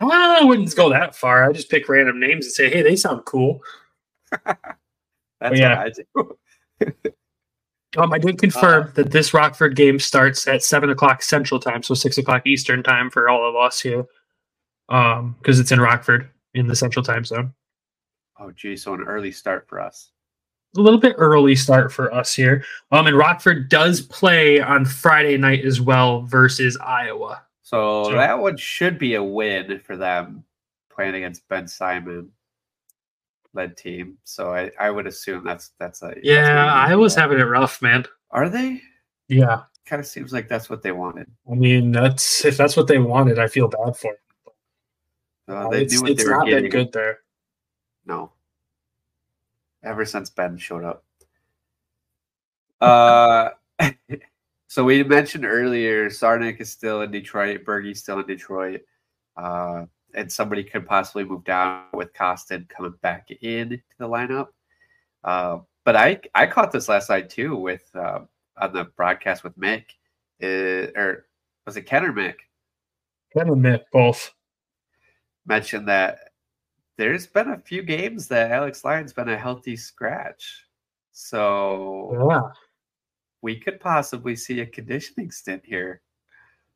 [0.00, 1.48] I wouldn't go that far.
[1.48, 3.60] I just pick random names and say, "Hey, they sound cool."
[5.40, 5.84] That's yeah.
[5.84, 6.38] what I do.
[7.96, 11.94] Um, I did confirm that this Rockford game starts at seven o'clock Central Time, so
[11.94, 14.04] six o'clock Eastern Time for all of us here,
[14.88, 17.54] um, because it's in Rockford in the Central Time Zone.
[18.40, 18.76] oh, gee.
[18.76, 20.10] So an early start for us.
[20.76, 22.64] a little bit early start for us here.
[22.90, 27.44] Um, and Rockford does play on Friday night as well versus Iowa.
[27.62, 30.42] So So- that one should be a win for them
[30.90, 32.32] playing against Ben Simon
[33.54, 34.18] led team.
[34.24, 37.20] So I, I would assume that's that's a Yeah, need Iowa's do.
[37.20, 38.04] having it rough, man.
[38.30, 38.80] Are they?
[39.28, 41.30] Yeah, Kind of seems like that's what they wanted.
[41.50, 44.12] I mean that's if that's what they wanted, I feel bad for.
[45.46, 45.56] Them.
[45.56, 46.62] Uh, they it's knew what it's not getting.
[46.64, 47.18] been good there.
[48.06, 48.32] No.
[49.82, 51.04] Ever since Ben showed up.
[52.80, 53.50] Uh
[54.68, 58.82] so we mentioned earlier Czarnik is still in Detroit, Bergie's still in Detroit.
[59.36, 59.84] Uh
[60.14, 64.48] and somebody could possibly move down with Kostin coming back in to the lineup.
[65.22, 68.20] Uh, but I I caught this last night too with uh,
[68.60, 69.84] on the broadcast with Mick.
[70.42, 71.26] Uh, or
[71.66, 72.36] was it Ken or Mick?
[73.32, 74.32] Can Mick both.
[75.46, 76.30] mentioned that
[76.96, 80.66] there's been a few games that Alex Lyon's been a healthy scratch.
[81.12, 82.40] So Yeah,
[83.42, 86.00] we could possibly see a conditioning stint here.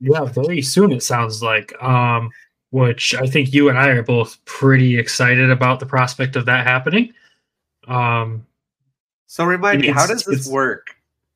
[0.01, 1.73] yeah, very soon it sounds like.
[1.83, 2.31] Um,
[2.71, 6.67] which I think you and I are both pretty excited about the prospect of that
[6.67, 7.13] happening.
[7.87, 8.47] Um,
[9.27, 10.89] So remind me, how does this work?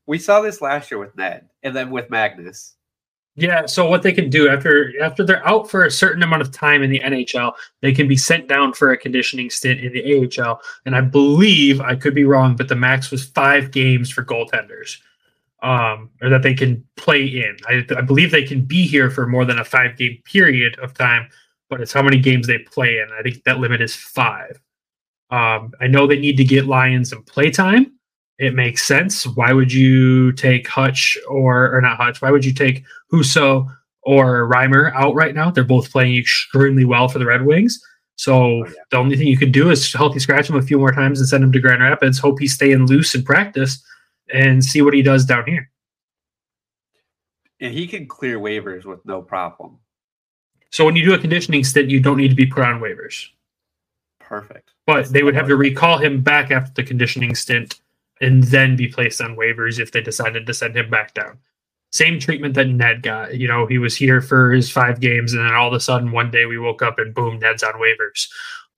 [0.07, 2.75] We saw this last year with Ned and then with Magnus.
[3.35, 6.53] Yeah, so what they can do after after they're out for a certain amount of
[6.53, 10.43] time in the NHL, they can be sent down for a conditioning stint in the
[10.43, 10.61] AHL.
[10.85, 14.99] And I believe I could be wrong, but the max was five games for goaltenders.
[15.63, 17.57] Um, or that they can play in.
[17.69, 20.93] I, I believe they can be here for more than a five game period of
[20.95, 21.29] time,
[21.71, 23.09] but it's how many games they play in.
[23.17, 24.61] I think that limit is five.
[25.31, 27.93] Um, I know they need to get Lions some play time.
[28.39, 29.27] It makes sense.
[29.27, 32.21] Why would you take Hutch or or not Hutch?
[32.21, 33.69] Why would you take Husso
[34.03, 35.51] or Reimer out right now?
[35.51, 37.81] They're both playing extremely well for the Red Wings.
[38.17, 38.73] So oh, yeah.
[38.91, 41.29] the only thing you can do is healthy scratch him a few more times and
[41.29, 42.19] send him to Grand Rapids.
[42.19, 43.83] Hope he's staying loose in practice
[44.33, 45.71] and see what he does down here.
[47.61, 49.79] And he can clear waivers with no problem.
[50.71, 53.27] So when you do a conditioning stint, you don't need to be put on waivers.
[54.19, 54.73] Perfect.
[54.87, 57.81] But That's they would have to recall him back after the conditioning stint
[58.21, 61.39] and then be placed on waivers if they decided to send him back down.
[61.91, 63.37] Same treatment that Ned got.
[63.37, 66.11] You know, he was here for his five games, and then all of a sudden
[66.11, 68.29] one day we woke up and boom, Ned's on waivers.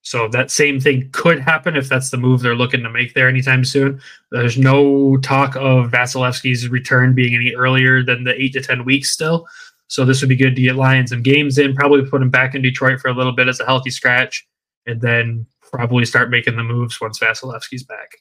[0.05, 3.27] So that same thing could happen if that's the move they're looking to make there
[3.27, 3.99] anytime soon.
[4.29, 9.09] There's no talk of Vasilevskiy's return being any earlier than the eight to ten weeks
[9.09, 9.47] still.
[9.87, 11.73] So this would be good to get Lions some games in.
[11.73, 14.47] Probably put him back in Detroit for a little bit as a healthy scratch,
[14.85, 18.11] and then probably start making the moves once Vasilevskiy's back.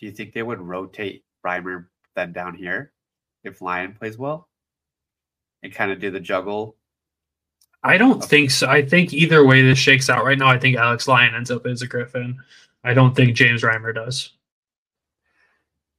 [0.00, 2.94] Do you think they would rotate Reimer then down here
[3.44, 4.48] if Lyon plays well
[5.62, 6.77] and kind of do the juggle?
[7.82, 8.68] I don't think so.
[8.68, 11.66] I think either way this shakes out right now, I think Alex Lyon ends up
[11.66, 12.38] as a Griffin.
[12.84, 14.32] I don't think James Reimer does.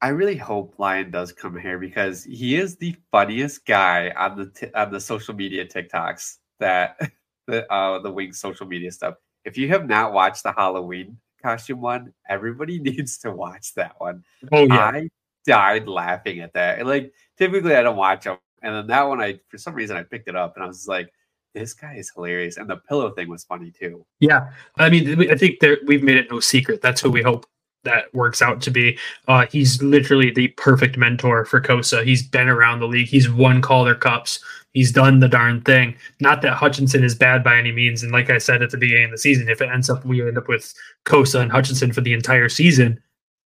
[0.01, 4.45] I really hope Lyon does come here because he is the funniest guy on the
[4.49, 6.99] t- on the social media TikToks that
[7.47, 9.15] the uh, the Wings social media stuff.
[9.43, 14.23] If you have not watched the Halloween costume one, everybody needs to watch that one.
[14.51, 15.09] Oh yeah, I
[15.45, 16.79] died laughing at that.
[16.79, 19.97] And like typically I don't watch them, and then that one I for some reason
[19.97, 21.11] I picked it up and I was like,
[21.53, 24.05] this guy is hilarious, and the pillow thing was funny too.
[24.19, 26.81] Yeah, I mean I think that we've made it no secret.
[26.81, 27.45] That's who we hope
[27.83, 28.97] that works out to be.
[29.27, 32.03] Uh, he's literally the perfect mentor for Cossa.
[32.03, 33.07] He's been around the league.
[33.07, 34.39] He's won Calder Cups.
[34.73, 35.95] He's done the darn thing.
[36.19, 38.03] Not that Hutchinson is bad by any means.
[38.03, 40.25] And like I said at the beginning of the season, if it ends up we
[40.25, 40.73] end up with
[41.05, 43.01] Cossa and Hutchinson for the entire season,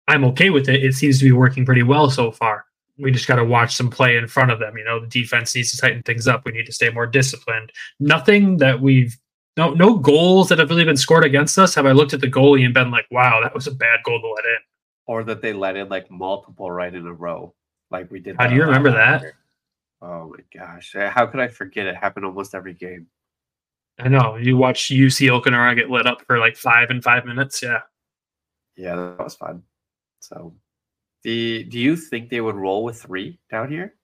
[0.07, 0.85] I'm okay with it.
[0.85, 2.68] It seems to be working pretty well so far.
[2.99, 4.77] We just got to watch some play in front of them.
[4.77, 6.45] You know, the defense needs to tighten things up.
[6.45, 7.73] We need to stay more disciplined.
[8.01, 9.17] Nothing that we've
[9.57, 11.75] no no goals that have really been scored against us.
[11.75, 14.21] Have I looked at the goalie and been like, wow, that was a bad goal
[14.21, 14.59] to let in?
[15.07, 17.55] Or that they let in like multiple right in a row,
[17.91, 18.37] like we did.
[18.39, 19.23] How do you remember that?
[19.23, 19.35] Year.
[20.01, 20.95] Oh my gosh.
[20.95, 23.09] Uh, how could I forget it happened almost every game?
[23.99, 24.37] I know.
[24.37, 27.63] You watch Jussi Olkinuora get lit up for like five and five minutes.
[27.63, 27.81] Yeah.
[28.77, 29.65] Yeah, that was fun.
[30.21, 30.55] So
[31.29, 33.95] the do you think they would roll with three down here?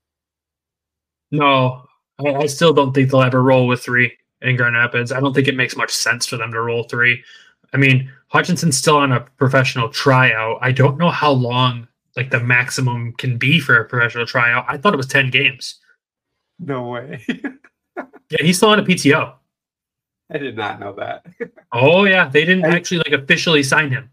[1.30, 1.86] No.
[2.24, 5.10] I, I still don't think they'll ever roll with three in Grand Rapids.
[5.10, 7.24] I don't think it makes much sense for them to roll three.
[7.72, 10.58] I mean, Hutchinson's still on a professional tryout.
[10.60, 14.66] I don't know how long like the maximum can be for a professional tryout.
[14.68, 15.80] I thought it was 10 games.
[16.58, 17.24] No way.
[17.96, 19.32] yeah, he's still on a PTO.
[20.30, 21.24] I did not know that.
[21.72, 24.10] oh yeah, they didn't I, actually like officially sign him.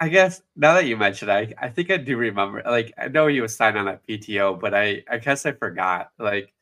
[0.00, 2.62] I guess now that you mentioned, I I think I do remember.
[2.64, 6.10] Like I know he was signed on that PTO, but I I guess I forgot.
[6.18, 6.52] Like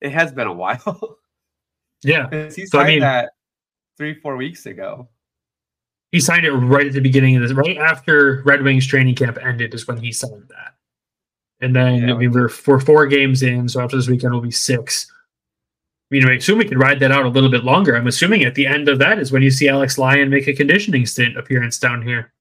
[0.00, 1.18] it has been a while.
[2.04, 3.32] yeah, he signed so, I mean, that
[3.96, 5.08] three four weeks ago.
[6.12, 9.36] He signed it right at the beginning of this, right after Red Wings training camp
[9.42, 10.74] ended, is when he signed that.
[11.60, 14.52] And then yeah, we were we're four games in, so after this weekend will be
[14.52, 15.10] six.
[15.10, 17.96] I mean, I assume we could ride that out a little bit longer.
[17.96, 20.52] I'm assuming at the end of that is when you see Alex Lyon make a
[20.52, 22.33] conditioning stint appearance down here.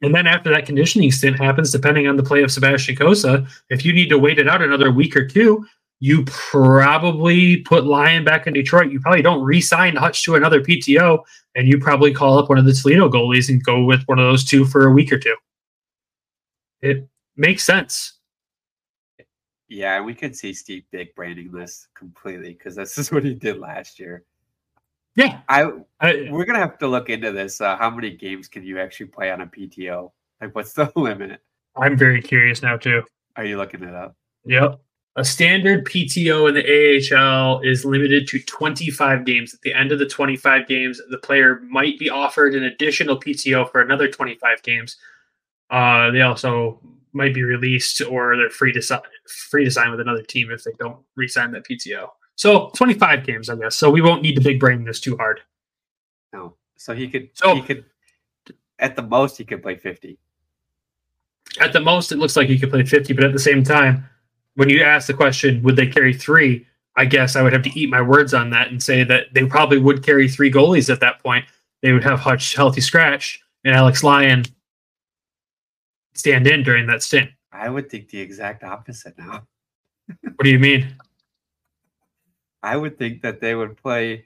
[0.00, 3.84] And then after that conditioning stint happens, depending on the play of Sebastian Cossa, if
[3.84, 5.66] you need to wait it out another week or two,
[6.00, 8.92] you probably put Lyon back in Detroit.
[8.92, 11.24] You probably don't re-sign Hutch to another PTO,
[11.56, 14.24] and you probably call up one of the Toledo goalies and go with one of
[14.24, 15.36] those two for a week or two.
[16.80, 18.14] It makes sense.
[19.68, 23.58] Yeah, we could see Steve big branding this completely because this is what he did
[23.58, 24.24] last year.
[25.18, 27.60] Yeah, I, I we're gonna have to look into this.
[27.60, 30.12] Uh, how many games can you actually play on a PTO?
[30.40, 31.40] Like, what's the limit?
[31.74, 33.02] I'm very curious now too.
[33.34, 34.14] Are you looking it up?
[34.44, 34.80] Yep.
[35.16, 39.52] A standard PTO in the AHL is limited to 25 games.
[39.52, 43.68] At the end of the 25 games, the player might be offered an additional PTO
[43.72, 44.96] for another 25 games.
[45.68, 46.80] Uh, they also
[47.12, 49.00] might be released or they're free to sign
[49.50, 52.08] free to sign with another team if they don't re-sign that PTO.
[52.38, 53.74] So 25 games, I guess.
[53.74, 55.40] So we won't need to big brain this too hard.
[56.32, 56.54] No.
[56.76, 57.84] So he could so he could
[58.78, 60.16] at the most he could play 50.
[61.60, 64.08] At the most it looks like he could play 50, but at the same time,
[64.54, 66.64] when you ask the question, would they carry three?
[66.94, 69.44] I guess I would have to eat my words on that and say that they
[69.44, 71.44] probably would carry three goalies at that point.
[71.82, 74.44] They would have Hutch healthy scratch and Alex Lyon
[76.14, 77.30] stand in during that stint.
[77.50, 79.42] I would think the exact opposite now.
[80.22, 80.96] What do you mean?
[82.62, 84.24] I would think that they would play,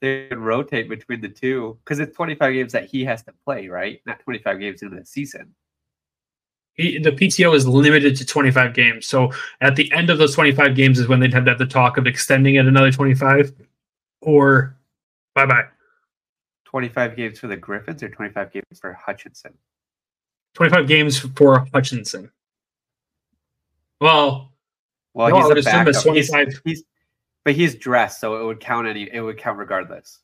[0.00, 3.68] they would rotate between the two because it's 25 games that he has to play,
[3.68, 4.00] right?
[4.06, 5.54] Not 25 games in the season.
[6.74, 9.06] He, the PTO is limited to 25 games.
[9.06, 11.66] So at the end of those 25 games is when they'd have to have the
[11.66, 13.52] talk of extending it another 25
[14.22, 14.76] or
[15.34, 15.64] bye bye.
[16.64, 19.54] 25 games for the Griffins or 25 games for Hutchinson?
[20.54, 22.30] 25 games for Hutchinson.
[24.00, 24.50] Well,
[25.12, 25.94] Well, No, he's a backup.
[25.94, 26.60] He's- 25.
[26.64, 26.82] He's,
[27.44, 29.08] but he's dressed, so it would count any.
[29.12, 30.20] It would count regardless.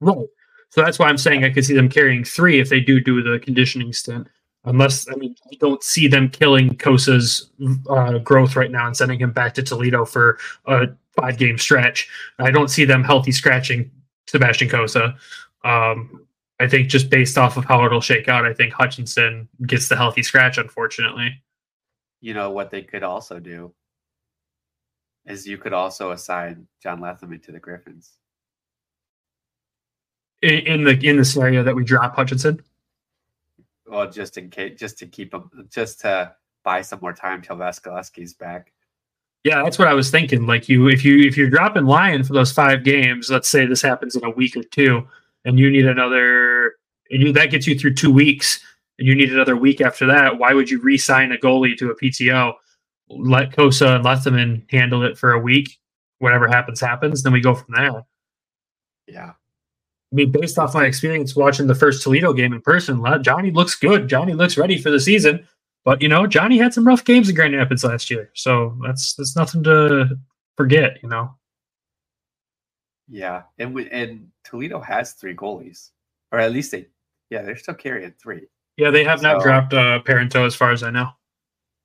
[0.00, 0.26] right.
[0.70, 3.22] So that's why I'm saying I could see them carrying three if they do do
[3.22, 4.28] the conditioning stint.
[4.64, 7.50] Unless, I mean, I don't see them killing Cossa's
[7.88, 12.08] uh, growth right now and sending him back to Toledo for a five game stretch.
[12.40, 13.90] I don't see them healthy scratching
[14.26, 15.16] Sebastian Cossa.
[15.64, 16.26] Um,
[16.58, 19.96] I think just based off of how it'll shake out, I think Hutchinson gets the
[19.96, 21.40] healthy scratch, unfortunately.
[22.20, 23.72] You know what they could also do
[25.26, 28.12] is you could also assign John Lethemon to the Griffins.
[30.42, 32.62] In, in the in the scenario that we drop Hutchinson.
[33.86, 37.56] Well, just in case, just to keep him, just to buy some more time till
[37.56, 38.72] Vasilevsky's back.
[39.44, 40.46] Yeah, that's what I was thinking.
[40.46, 43.80] Like you, if you if you're dropping Lyon for those five games, let's say this
[43.80, 45.06] happens in a week or two,
[45.44, 46.74] and you need another,
[47.10, 48.60] and you that gets you through two weeks,
[48.98, 50.38] and you need another week after that.
[50.38, 52.54] Why would you re-sign a goalie to a PTO?
[53.08, 55.78] Let Cossa and Lethemon handle it for a week.
[56.18, 57.22] Whatever happens, happens.
[57.22, 58.04] Then we go from there.
[59.06, 63.50] Yeah, I mean, based off my experience watching the first Toledo game in person, Johnny
[63.52, 64.08] looks good.
[64.08, 65.46] Johnny looks ready for the season.
[65.84, 69.14] But you know, Johnny had some rough games in Grand Rapids last year, so that's
[69.14, 70.18] that's nothing to
[70.56, 70.98] forget.
[71.02, 71.34] You know.
[73.08, 75.90] yeah, and we, and Toledo has three goalies,
[76.32, 76.86] or at least they,
[77.30, 80.72] yeah, they're still carrying three, Yeah, they have not So- dropped uh, Parento as far
[80.72, 81.10] as I know.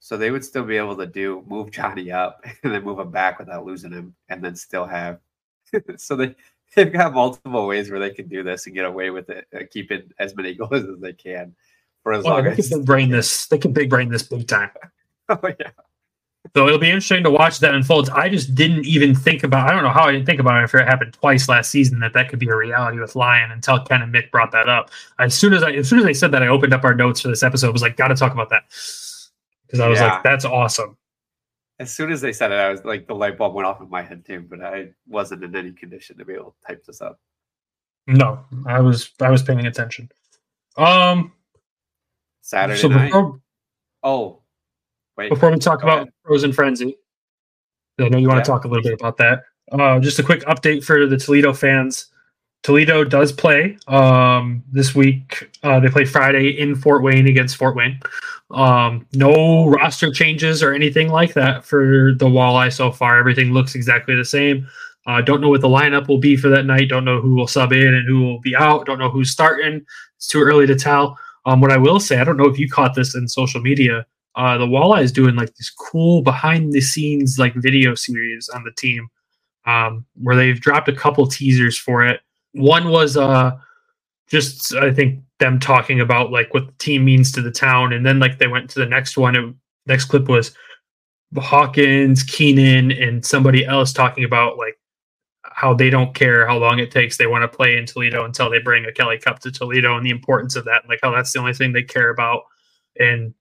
[0.04, 3.12] So they would still be able to do move Johnny up and then move him
[3.12, 5.20] back without losing him, and then still have.
[5.96, 6.36] so they
[6.76, 9.60] they've got multiple ways where they can do this and get away with it, uh,
[9.70, 11.56] keeping as many goals as they can
[12.04, 13.46] for as Oh, long they as can brain this.
[13.46, 14.72] They can big brain this big time.
[15.30, 15.70] Oh yeah.
[16.56, 18.10] So it'll be interesting to watch that unfold.
[18.10, 19.70] I just didn't even think about.
[19.70, 22.00] I don't know how I didn't think about it after it happened twice last season
[22.00, 24.90] that that could be a reality with Lyon until Ken and Mick brought that up.
[25.20, 27.22] As soon as I, as soon as they said that, I opened up our notes
[27.22, 27.68] for this episode.
[27.68, 28.64] I was like, got to talk about that
[29.72, 30.14] because I was Yeah.
[30.16, 30.98] like, that's awesome.
[31.80, 33.90] As soon as they said it, I was like the light bulb went off in
[33.90, 37.02] my head too, but I wasn't in any condition to be able to type this
[37.02, 37.20] up.
[38.06, 40.10] No, I was I was paying attention.
[40.78, 41.32] Um,
[42.42, 43.06] Saturday so night.
[43.08, 43.40] before
[44.04, 44.42] Oh,
[45.18, 45.30] wait.
[45.30, 46.14] before we talk about ahead.
[46.26, 46.98] Frozen Frenzy,
[48.00, 48.44] I know you want Yeah.
[48.44, 49.44] to talk a little bit about that.
[49.72, 52.12] Uh, just a quick update for the Toledo fans.
[52.64, 55.50] Toledo does play um, this week.
[55.64, 58.00] Uh, they play Friday in Fort Wayne against Fort Wayne.
[58.52, 63.18] Um, no roster changes or anything like that for the Walleye so far.
[63.18, 64.68] Everything looks exactly the same.
[65.08, 66.90] Uh, don't know what the lineup will be for that night.
[66.90, 68.86] Don't know who will sub in and who will be out.
[68.86, 69.84] Don't know who's starting.
[70.18, 71.18] It's too early to tell.
[71.46, 74.06] Um, what I will say, I don't know if you caught this in social media.
[74.36, 78.64] Uh, the Walleye is doing like this cool behind the scenes like video series on
[78.64, 79.08] the team,
[79.66, 82.22] um, where they've dropped a couple teasers for it.
[82.54, 83.52] One was uh,
[84.30, 88.06] just I think them talking about like what the team means to the town, and
[88.06, 89.56] then like they went to the next one.
[89.88, 90.52] Next clip was
[91.36, 94.78] Hawkins, Keenan, and somebody else talking about like
[95.44, 97.18] how they don't care how long it takes.
[97.18, 100.06] They want to play in Toledo until they bring a Kelly Cup to Toledo and
[100.06, 100.84] the importance of that.
[100.88, 102.44] Like how that's the only thing they care about.
[103.00, 103.34] And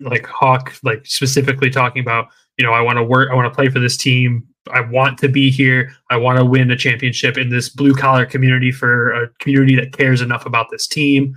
[0.00, 3.54] like Hawk, like specifically talking about, you know, I want to work, I want to
[3.54, 4.46] play for this team.
[4.72, 5.92] I want to be here.
[6.10, 9.92] I want to win a championship in this blue collar community for a community that
[9.92, 11.34] cares enough about this team.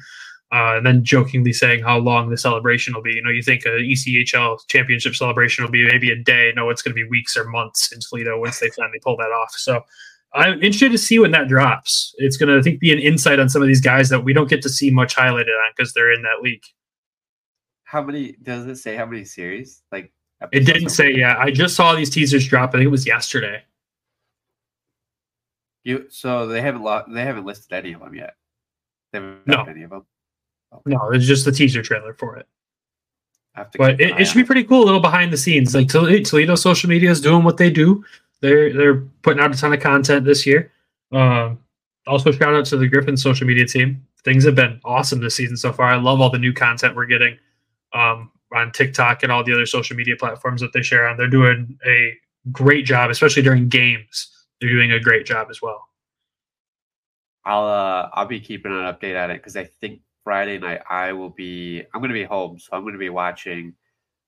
[0.51, 3.13] Uh, and then jokingly saying how long the celebration will be.
[3.13, 6.53] You know, you think a ECHL championship celebration will be maybe a day.
[6.55, 9.31] No, it's going to be weeks or months in Toledo once they finally pull that
[9.31, 9.51] off.
[9.53, 9.81] So
[10.35, 12.13] I'm interested to see when that drops.
[12.17, 14.31] It's going to, I think, be an insight on some of these guys that we
[14.31, 16.63] don't get to see much highlighted on because they're in that league.
[17.83, 18.95] How many does it say?
[18.95, 19.81] How many series?
[19.91, 20.11] Like
[20.51, 21.37] It didn't say yet.
[21.37, 22.69] I just saw these teasers drop.
[22.69, 23.63] I think it was yesterday.
[25.83, 28.35] You so they haven't lo- they haven't listed any of them yet.
[29.11, 29.63] They haven't No.
[29.63, 30.05] any of them.
[30.85, 32.47] No, it's just the teaser trailer for it.
[33.55, 35.75] I have to But it, it should be pretty cool, a little behind the scenes.
[35.75, 38.03] Like Tole- Toledo social media is doing what they do.
[38.41, 40.71] They're they're putting out a ton of content this year.
[41.11, 41.59] Um,
[42.07, 44.05] also, shout out to the Griffin social media team.
[44.23, 45.87] Things have been awesome this season so far.
[45.87, 47.37] I love all the new content we're getting
[47.93, 51.17] um, on TikTok and all the other social media platforms that they share on.
[51.17, 52.13] They're doing a
[52.51, 54.29] great job, especially during games.
[54.61, 55.87] They're doing a great job as well.
[57.45, 61.11] I'll uh I'll be keeping an update on it because I think Friday night I
[61.11, 63.73] will be I'm gonna be home, so I'm gonna be watching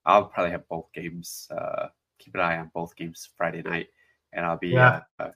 [0.05, 1.47] I'll probably have both games.
[1.49, 1.87] Uh,
[2.19, 3.87] keep an eye on both games Friday night,
[4.33, 5.01] and I'll be Yeah.
[5.19, 5.31] uh, uh,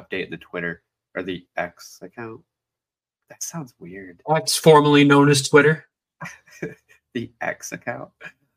[0.00, 0.82] updating the Twitter
[1.16, 2.40] or the X account.
[3.30, 4.20] That sounds weird.
[4.30, 5.86] X, formerly known as Twitter.
[7.14, 8.10] The X account.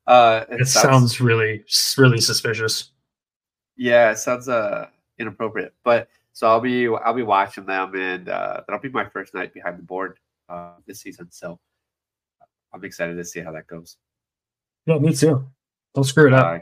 [0.07, 1.63] Uh, It sounds really,
[1.97, 2.91] really suspicious.
[3.75, 4.87] Yeah, it sounds uh
[5.17, 5.73] inappropriate.
[5.83, 9.53] But so I'll be I'll be watching them, and uh, that'll be my first night
[9.53, 10.17] behind the board
[10.49, 11.31] uh, this season.
[11.31, 11.59] So
[12.73, 13.97] I'm excited to see how that goes.
[14.85, 15.47] Yeah, me too.
[15.93, 16.45] Don't screw it up.
[16.45, 16.59] Uh,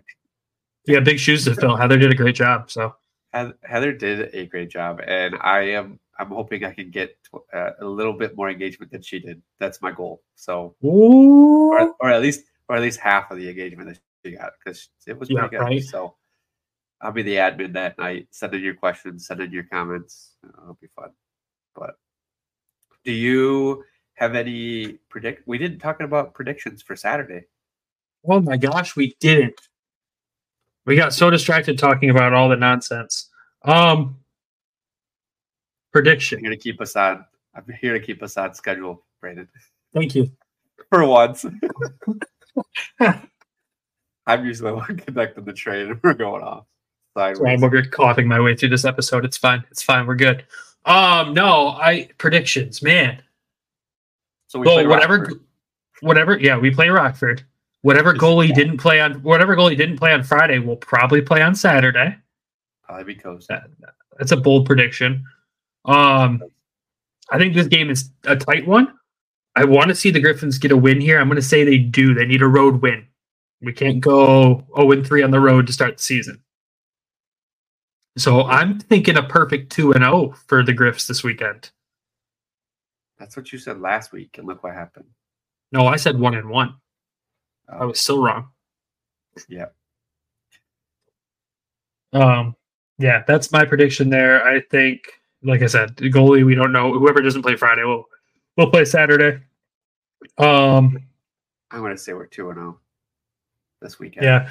[0.85, 1.75] Yeah, big shoes to fill.
[1.75, 2.69] Heather did a great job.
[2.71, 2.95] So
[3.33, 7.17] Heather did a great job, and I am I'm hoping I can get
[7.53, 9.41] uh, a little bit more engagement than she did.
[9.59, 10.21] That's my goal.
[10.35, 14.51] So or, or at least or at least half of the engagement that she got
[14.63, 15.61] because it was Yeah, pretty good.
[15.63, 15.83] right.
[15.83, 16.15] So
[17.01, 18.27] I'll be the admin that night.
[18.31, 20.35] Send in your questions, send in your comments.
[20.43, 21.09] It'll be fun.
[21.75, 21.95] But
[23.03, 23.83] do you
[24.13, 25.47] have any predict?
[25.47, 27.45] We didn't talk about predictions for Saturday.
[28.25, 29.59] Oh my gosh, we didn't.
[30.85, 33.29] We got so distracted talking about all the nonsense.
[33.63, 34.17] Um
[35.93, 36.39] prediction.
[36.39, 37.23] I'm here to keep us on.
[37.55, 39.47] I'm here to keep us on schedule, Brandon.
[39.93, 40.29] Thank you.
[40.89, 41.45] For once.
[44.25, 46.65] I'm usually the one conducting the train and we're going off.
[47.15, 47.53] Sideways.
[47.59, 49.23] I'm over coughing my way through this episode.
[49.25, 49.63] It's fine.
[49.69, 50.07] It's fine.
[50.07, 50.45] We're good.
[50.85, 53.21] Um, no, I predictions, man.
[54.47, 55.39] So we Well, play whatever, Rockford.
[56.01, 56.37] whatever.
[56.39, 57.43] Yeah, we play Rockford.
[57.81, 58.55] Whatever goalie bad.
[58.55, 62.15] didn't play on whatever goalie didn't play on Friday will probably play on Saturday.
[62.83, 63.21] Probably be.
[63.49, 63.67] That-
[64.17, 65.23] That's a bold prediction.
[65.85, 66.41] Um,
[67.29, 68.93] I think this game is a tight one.
[69.55, 71.19] I want to see the Griffins get a win here.
[71.19, 72.13] I'm going to say they do.
[72.13, 73.07] They need a road win.
[73.61, 76.41] We can't go 0 and 3 on the road to start the season.
[78.17, 81.71] So I'm thinking a perfect 2 and 0 for the Griffs this weekend.
[83.19, 85.05] That's what you said last week, and look what happened.
[85.71, 86.75] No, I said 1 and 1.
[87.69, 88.49] I Uh, was still wrong.
[89.47, 89.67] yeah.
[92.11, 92.55] Um,
[92.99, 94.45] yeah, that's my prediction there.
[94.45, 95.05] I think,
[95.43, 96.93] like I said, goalie we don't know.
[96.97, 98.05] Whoever doesn't play Friday will
[98.57, 99.39] will play Saturday.
[100.37, 100.97] Um,
[101.71, 102.79] I want to say we're 2 and 0
[103.81, 104.25] this weekend.
[104.25, 104.49] yeah,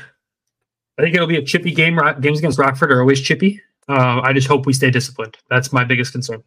[0.98, 1.98] I think it'll be a chippy game.
[2.20, 3.60] Games against Rockford are always chippy.
[3.88, 5.36] Uh, I just hope we stay disciplined.
[5.50, 6.42] That's my biggest concern.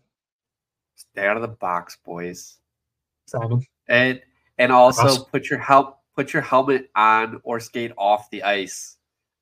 [0.96, 2.58] Stay out of the box, boys.
[3.28, 3.66] Simon.
[3.88, 4.22] And
[4.58, 5.26] and also Awesome.
[5.26, 8.98] put your help put your helmet on or skate off the ice.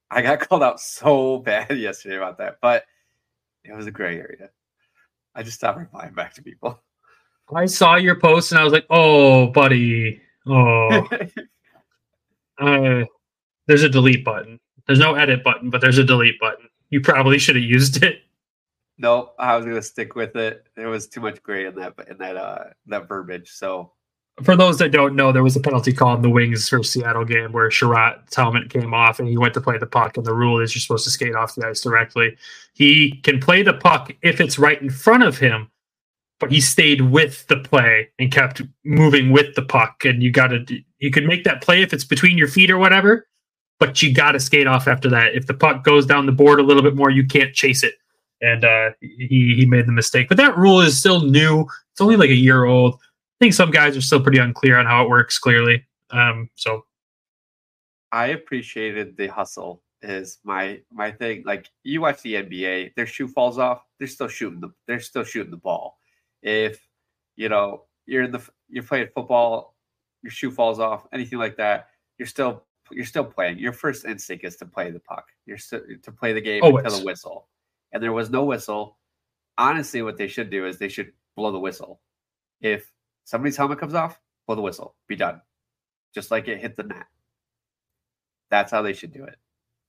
[0.10, 2.86] I got called out so bad yesterday about that, but
[3.64, 4.50] it was a gray area.
[5.36, 6.82] I just stopped replying back to people.
[7.54, 11.08] I saw your post and I was like, "Oh, buddy, oh."
[12.60, 13.04] uh,
[13.68, 14.60] there's a delete button.
[14.88, 16.68] There's no edit button, but there's a delete button.
[16.90, 18.20] You probably should have used it.
[18.98, 20.66] nope, I was gonna stick with it.
[20.76, 23.52] There was too much gray in that in that uh that verbiage.
[23.52, 23.92] So
[24.42, 27.24] For those that don't know, there was a penalty call in the Wings for Seattle
[27.24, 30.18] game where Sherratt's helmet came off and he went to play the puck.
[30.18, 32.36] And the rule is you're supposed to skate off the ice directly.
[32.74, 35.70] He can play the puck if it's right in front of him,
[36.40, 40.04] but he stayed with the play and kept moving with the puck.
[40.04, 40.66] And you got to,
[40.98, 43.28] you can make that play if it's between your feet or whatever,
[43.80, 45.36] but you got to skate off after that.
[45.36, 47.94] If the puck goes down the board a little bit more, you can't chase it.
[48.42, 51.62] And uh, he he made the mistake, but that rule is still new.
[51.92, 53.00] It's only like a year old.
[53.44, 55.38] I think some guys are still pretty unclear on how it works.
[55.38, 56.86] Clearly, um, so
[58.14, 61.44] I appreciated the hustle is my my thing.
[61.46, 65.26] Like you watch the NBA, their shoe falls off, they're still shooting the they're still
[65.26, 65.98] shooting the ball.
[66.42, 66.88] If
[67.36, 69.76] you know you're in the you're playing football,
[70.22, 73.60] your shoe falls off, anything like that, you're still you're still playing.
[73.60, 75.26] Your first instinct is to play the puck.
[75.46, 76.86] You're still to play the game Always.
[76.86, 77.50] until the whistle.
[77.92, 79.00] And there was no whistle.
[79.58, 82.00] Honestly, what they should do is they should blow the whistle.
[82.62, 82.93] If
[83.26, 84.96] somebody's helmet comes off, blow the whistle.
[85.08, 85.42] Be done.
[86.14, 87.06] Just like it hit the net.
[88.52, 89.36] That's how they should do it.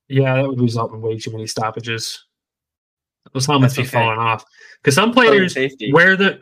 [0.07, 2.25] yeah, that would result in way too many stoppages.
[3.33, 4.05] Those helmets That's be okay.
[4.05, 4.45] falling off
[4.81, 5.55] because some players
[5.91, 6.41] wear the.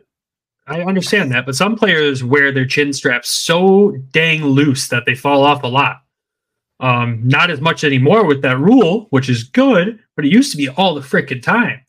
[0.68, 5.16] I understand that, but some players wear their chin straps so dang loose that they
[5.16, 5.98] fall off a lot.
[6.80, 10.58] Um, not as much anymore with that rule, which is good, but it used to
[10.58, 11.82] be all the frickin' time.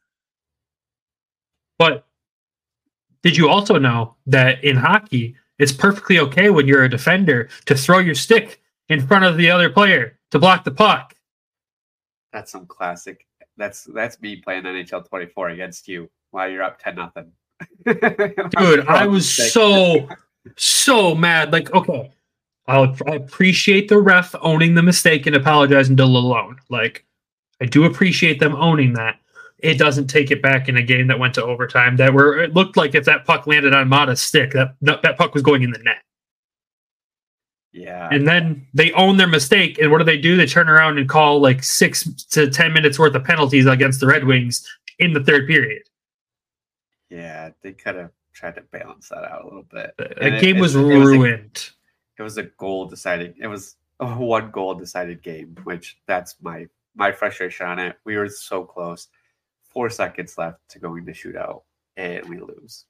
[1.79, 2.07] But
[3.25, 7.75] did you also know that in hockey, it's perfectly okay when you're a defender to
[7.75, 8.61] throw your stick
[8.91, 11.17] in front of the other player to block the puck?
[12.35, 13.27] That's some classic.
[13.57, 17.33] That's that's me playing NHL 24 against you while you're up 10 nothing.
[17.87, 20.07] Dude, I was so
[20.57, 21.51] so mad.
[21.51, 22.13] Like, okay,
[22.67, 26.59] I'll, I appreciate the ref owning the mistake and apologizing to Lalonde.
[26.69, 27.07] Like,
[27.63, 29.19] I do appreciate them owning that.
[29.65, 31.97] It doesn't take it back in a game that went to overtime.
[31.97, 35.33] That where it looked like if that puck landed on Mata's stick, that that puck
[35.35, 36.03] was going in the net.
[37.73, 38.09] Yeah.
[38.13, 39.79] And then they own their mistake.
[39.79, 40.37] And what do they do?
[40.37, 44.07] They turn around and call like six to 10 minutes worth of penalties against the
[44.07, 44.65] Red Wings
[45.01, 45.83] in the third period.
[47.11, 49.95] Yeah, they could have tried to balance that out a little bit.
[49.99, 51.71] The it- game it- was it was a- ruined.
[52.19, 56.67] it was a goal deciding it was a one goal decided game which that's my
[56.97, 59.07] my frustration on it we were so close
[59.75, 61.63] four seconds left to going to shootout
[61.97, 62.87] and we lose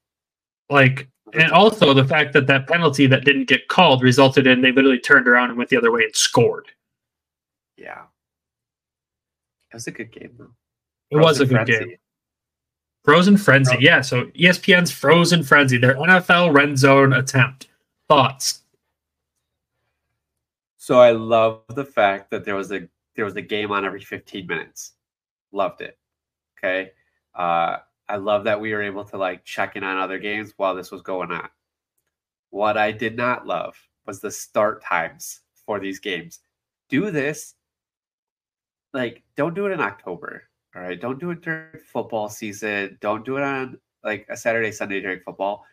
[0.71, 4.71] like, and also the fact that that penalty that didn't get called resulted in they
[4.73, 6.69] literally turned around and went the other way and scored.
[7.77, 8.03] yeah
[9.73, 10.53] it was a good game though
[11.11, 11.73] It was a good Frenzy.
[11.79, 11.97] game.
[13.05, 13.73] Frozen Frenzy.
[13.73, 14.01] Fro- Yeah.
[14.01, 17.69] So ESPN's Frozen Frenzy, their NFL red zone attempt.
[18.09, 18.63] Thoughts?
[20.77, 24.01] so i love the fact that there was a there was a game on every
[24.01, 24.93] 15 minutes
[25.53, 25.99] loved it
[26.65, 26.93] okay?
[27.35, 30.75] Uh i love that we were able to like check in on other games while
[30.75, 31.49] this was going on.
[32.51, 36.41] What i did not love was the start times for these games.
[36.89, 37.55] Do this
[38.93, 40.45] like don't do it in october
[40.77, 41.01] all right?
[41.01, 42.99] Don't do it during football season.
[43.01, 45.65] Don't do it on like a saturday sunday during football.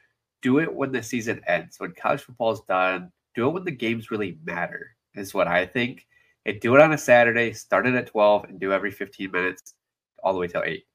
[0.42, 3.12] Do it when the season ends when college football is done.
[3.36, 6.08] Do it when the games really matter is what i think.
[6.46, 9.76] And do it on a saturday start it at 12 and do every 15 minutes
[10.24, 10.86] all the way till 8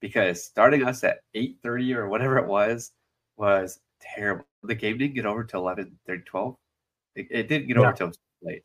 [0.00, 2.92] because starting us at 8.30 or whatever it was
[3.36, 4.44] was terrible.
[4.64, 6.56] The game didn't get over till 11 12
[7.14, 7.82] it, it didn't get Yeah.
[7.82, 8.12] over till
[8.42, 8.64] late.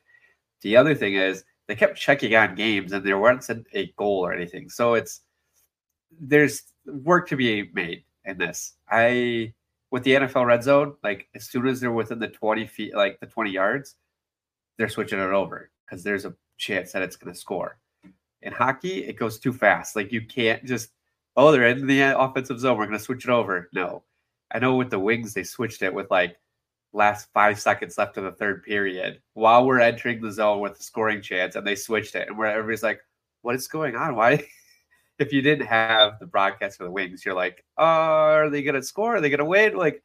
[0.62, 4.34] The other thing is they kept checking on games and there wasn't a goal or
[4.34, 4.70] anything.
[4.70, 5.22] So it's
[6.20, 8.74] there's work to be made in this.
[8.90, 9.54] I
[9.92, 13.18] with the nfl red zone like as soon as they're within the 20 feet like
[13.22, 13.96] the 20 yards
[14.78, 17.80] they're switching it over because there's a chance that it's going to score
[18.42, 19.96] in hockey it goes too fast.
[19.96, 20.90] Like you can't just
[21.36, 23.70] oh they're in the uh, offensive zone we're going to switch it over.
[23.74, 24.04] No.
[24.52, 26.38] I know with the wings they switched it with like
[26.94, 30.84] last five seconds left of the third period while we're entering the zone with a
[30.84, 33.02] scoring chance and they switched it and where everybody's like
[33.42, 34.16] what is going on?
[34.16, 34.46] Why
[35.20, 38.84] if you didn't have the broadcast for the wings you're like oh, are they gonna
[38.84, 39.16] score?
[39.16, 39.76] Are they gonna win?
[39.76, 40.04] Like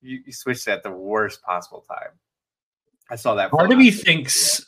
[0.00, 2.10] you, you switched it at the worst possible time.
[3.10, 4.67] I saw that Part of me thinks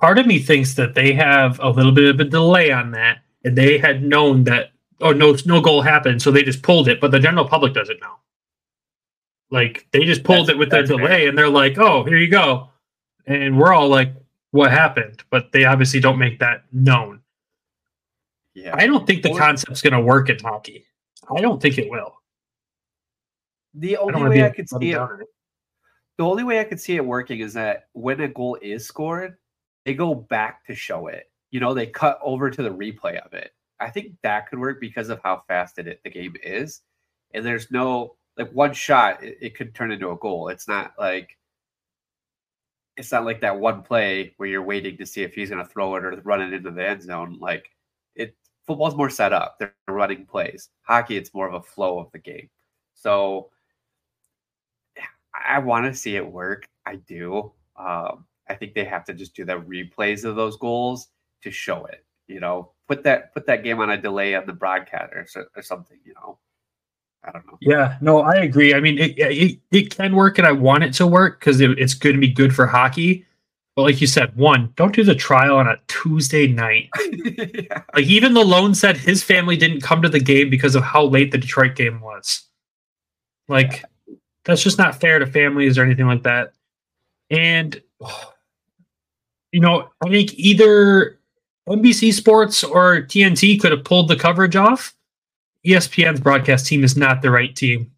[0.00, 3.18] part of me thinks that they have a little bit of a delay on that
[3.44, 4.70] and they had known that
[5.00, 8.00] oh no no goal happened so they just pulled it but the general public doesn't
[8.00, 8.14] know.
[9.50, 11.06] Like they just pulled That's- it with their that's fair.
[11.06, 12.70] delay and they're like oh here you go.
[13.26, 14.12] And we're all like
[14.52, 15.22] what happened?
[15.30, 17.20] But they obviously don't make that known.
[18.54, 18.74] Yeah.
[18.74, 20.86] I don't think the concept's going to work in hockey.
[21.36, 22.14] I don't think it will.
[23.74, 25.00] The only to way i could see it
[26.18, 29.36] the only way I could see it working is that when a goal is scored,
[29.86, 31.30] they go back to show it.
[31.50, 33.52] You know, they cut over to the replay of it.
[33.80, 36.82] I think that could work because of how fast it the game is,
[37.32, 40.48] and there's no like one shot it, it could turn into a goal.
[40.48, 41.38] It's not like
[42.96, 45.70] it's not like that one play where you're waiting to see if he's going to
[45.70, 47.38] throw it or run it into the end zone.
[47.40, 47.70] Like
[48.14, 48.34] it,
[48.66, 49.56] football's more set up.
[49.58, 50.70] They're running plays.
[50.82, 52.48] Hockey, it's more of a flow of the game.
[52.94, 53.50] So
[55.34, 56.66] I want to see it work.
[56.86, 57.52] I do.
[57.76, 61.08] Um, I think they have to just do the replays of those goals
[61.42, 62.04] to show it.
[62.28, 65.26] You know, put that put that game on a delay on the broadcast or,
[65.56, 65.98] or something.
[66.04, 66.38] You know,
[67.24, 67.58] I don't know.
[67.60, 68.74] Yeah, no, I agree.
[68.74, 71.78] I mean, it it, it can work, and I want it to work because it,
[71.78, 73.24] it's going to be good for hockey.
[73.76, 76.88] But like you said, one, don't do the trial on a Tuesday night.
[77.12, 77.82] yeah.
[77.94, 81.30] Like even Lalonde said his family didn't come to the game because of how late
[81.30, 82.42] the Detroit game was.
[83.48, 83.84] Like
[84.44, 86.54] that's just not fair to families or anything like that.
[87.28, 88.32] And oh,
[89.56, 91.18] you know, I think either
[91.66, 94.94] NBC Sports or TNT could have pulled the coverage off.
[95.66, 97.90] ESPN's broadcast team is not the right team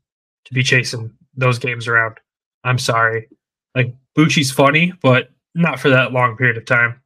[0.45, 2.19] to be chasing those games around.
[2.63, 3.29] I'm sorry.
[3.75, 7.03] Like Bucci's funny, but not for that long period of time.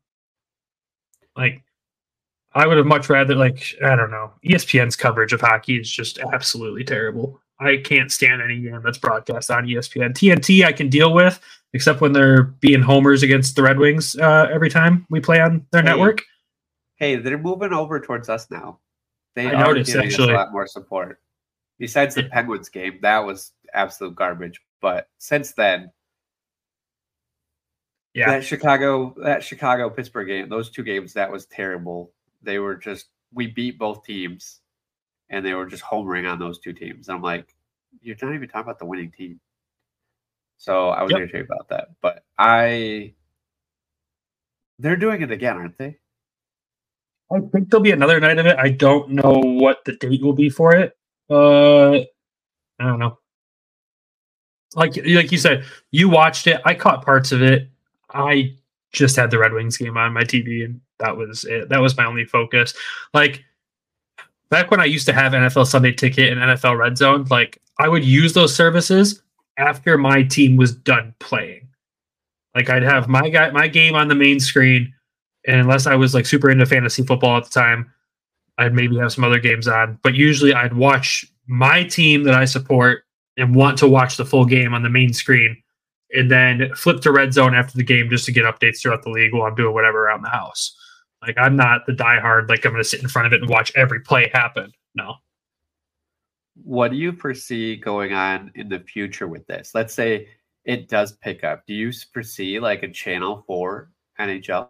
[1.35, 1.63] Like
[2.53, 4.33] I would have much rather like I don't know.
[4.45, 7.41] ESPN's coverage of hockey is just absolutely terrible.
[7.63, 10.13] I can't stand any game that's broadcast on ESPN.
[10.13, 11.41] TNT I can deal with,
[11.73, 15.67] except when they're being homers against the Red Wings uh, every time we play on
[15.71, 16.23] their Hey, network.
[16.97, 18.79] Hey, they're moving over towards us now.
[19.35, 21.21] They I are noticed, giving us a lot more support.
[21.79, 24.61] Besides the Penguins game, that was absolute garbage.
[24.81, 25.91] But since then,
[28.15, 32.13] Yeah, that Chicago, that Chicago Pittsburgh game, those two games, that was terrible.
[32.43, 34.61] They were just we beat both teams,
[35.33, 37.09] and they were just homering on those two teams.
[37.09, 37.55] And I'm like,
[38.03, 39.41] you're not even talking about the winning team.
[40.59, 41.18] So I was Yep.
[41.20, 41.89] irritated about that.
[42.01, 43.14] But I,
[44.78, 45.99] they're doing it again, aren't they?
[47.33, 48.59] I think there'll be another night of it.
[48.59, 50.97] I don't know what the date will be for it.
[51.30, 51.93] Uh,
[52.78, 53.18] I don't know.
[54.74, 56.61] Like like you said, you watched it.
[56.64, 57.70] I caught parts of it.
[58.11, 58.55] I
[58.93, 61.68] just had the Red Wings game on my TV, and that was it.
[61.68, 62.74] That was my only focus.
[63.14, 63.45] Like
[64.53, 67.89] back when I used to have NFL Sunday Ticket and NFL Red Zone, like I
[67.89, 69.23] would use those services
[69.57, 71.67] after my team was done playing.
[72.55, 74.93] Like I'd have my guy my game on the main screen,
[75.49, 77.91] and unless I was like super into fantasy football at the time,
[78.59, 79.99] I'd maybe have some other games on.
[80.03, 83.05] But usually I'd watch my team that I support
[83.39, 85.57] and want to watch the full game on the main screen
[86.11, 89.09] and then flip to red zone after the game just to get updates throughout the
[89.09, 90.77] league while I'm doing whatever around the house.
[91.23, 93.49] Like I'm not the diehard like I'm going to sit in front of it and
[93.49, 94.73] watch every play happen.
[94.95, 95.14] No.
[96.64, 99.75] What do you foresee going on in the future with this?
[99.75, 100.29] Let's say
[100.64, 101.64] it does pick up.
[101.66, 104.68] Do you foresee like a channel for NHL?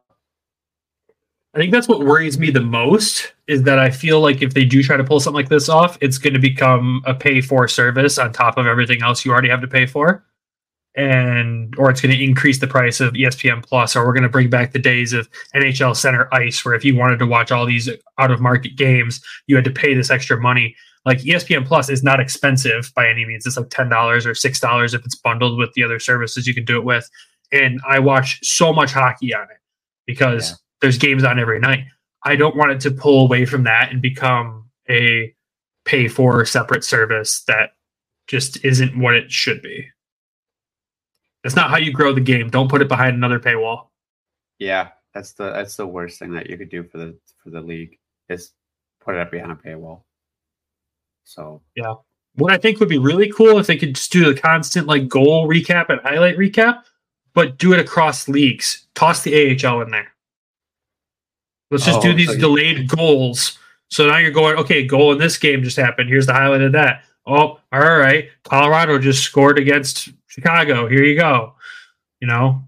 [1.55, 4.65] I think that's what worries me the most is that I feel like if they
[4.65, 7.69] do try to pull something like this off, it's going to become a pay for
[7.69, 10.25] service on top of everything else you already have to pay for
[10.95, 14.29] and or it's going to increase the price of ESPN Plus, or we're going to
[14.29, 17.65] bring back the days of NHL Center Ice, where if you wanted to watch all
[17.65, 17.89] these
[18.19, 20.77] out of market games, you had to pay this extra money.
[21.05, 24.61] Like ESPN Plus is not expensive by any means; it's like ten dollars or six
[24.61, 27.09] dollars if it's bundled with the other services you can do it with.
[27.51, 29.59] And I watch so much hockey on it
[30.07, 30.57] because yeah.
[30.81, 31.85] there's games on every night.
[32.25, 35.35] I don't want it to pull away from that and become a
[35.85, 37.71] pay for separate service that
[38.27, 39.89] just isn't what it should be.
[41.43, 42.49] That's not how you grow the game.
[42.51, 43.89] Don't put it behind another paywall.
[44.59, 47.61] Yeah, that's the that's the worst thing that you could do for the for the
[47.61, 48.53] league is
[49.01, 50.03] put it up behind a paywall.
[51.25, 51.95] So yeah,
[52.35, 55.09] what I think would be really cool if they could just do the constant like
[55.09, 56.83] goal recap and highlight recap,
[57.35, 58.87] but do it across leagues.
[58.95, 60.09] Toss the AHL in there.
[61.71, 63.59] Let's just oh, do these so delayed you- goals.
[63.89, 66.09] So now you're going, okay, goal in this game just happened.
[66.09, 67.05] Here's the highlight of that.
[67.27, 68.31] Oh, all right.
[68.43, 71.57] Colorado just scored against Chicago, here you go.
[72.21, 72.63] You know,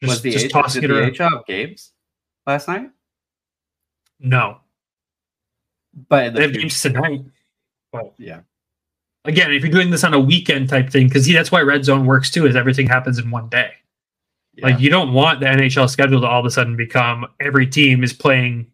[0.00, 1.16] just, was the just H- tossing it around.
[1.16, 1.90] the games
[2.46, 2.90] last night?
[4.20, 4.58] No,
[6.08, 7.24] but they have games tonight.
[7.90, 8.42] But yeah,
[9.24, 12.06] again, if you're doing this on a weekend type thing, because that's why Red Zone
[12.06, 13.72] works too, is everything happens in one day.
[14.54, 14.66] Yeah.
[14.66, 18.04] Like you don't want the NHL schedule to all of a sudden become every team
[18.04, 18.70] is playing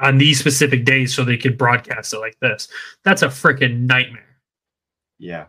[0.00, 2.66] on these specific days so they could broadcast it like this.
[3.04, 4.40] That's a freaking nightmare.
[5.18, 5.46] Yeah,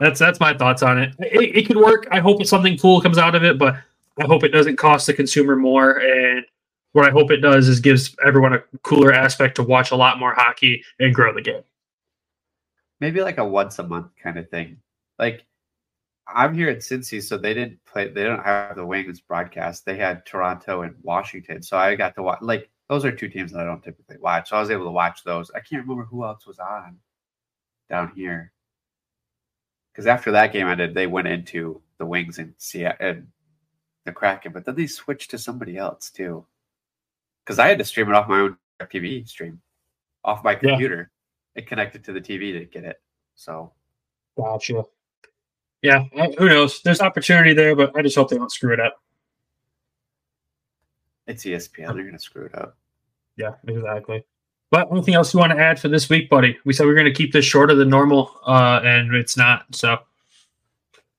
[0.00, 1.14] that's that's my thoughts on it.
[1.18, 1.56] it.
[1.56, 2.06] It could work.
[2.10, 3.76] I hope something cool comes out of it, but
[4.18, 6.00] I hope it doesn't cost the consumer more.
[6.00, 6.44] And
[6.92, 10.18] what I hope it does is gives everyone a cooler aspect to watch a lot
[10.18, 11.62] more hockey and grow the game.
[13.00, 14.78] Maybe like a once a month kind of thing.
[15.18, 15.46] Like
[16.26, 18.08] I'm here at Cincy, so they didn't play.
[18.08, 19.84] They don't have the Wings broadcast.
[19.84, 22.40] They had Toronto and Washington, so I got to watch.
[22.42, 24.90] Like those are two teams that I don't typically watch, so I was able to
[24.90, 25.50] watch those.
[25.52, 26.98] I can't remember who else was on
[27.88, 28.52] down here
[29.92, 33.26] because after that game ended, they went into the Wings and Seattle and
[34.04, 36.46] the Kraken, but then they switched to somebody else too.
[37.44, 39.60] Because I had to stream it off my own TV stream,
[40.24, 41.10] off my computer,
[41.54, 41.60] yeah.
[41.60, 43.00] and connected to the TV to get it.
[43.34, 43.72] So,
[44.36, 44.84] gotcha.
[45.82, 46.82] Yeah, uh, who knows?
[46.82, 49.00] There's opportunity there, but I just hope they don't screw it up.
[51.26, 52.76] It's ESPN; they're going to screw it up.
[53.36, 54.24] Yeah, exactly.
[54.70, 56.56] But anything else you want to add for this week, buddy?
[56.64, 59.64] We said we are going to keep this shorter than normal, uh, and it's not.
[59.74, 59.98] So,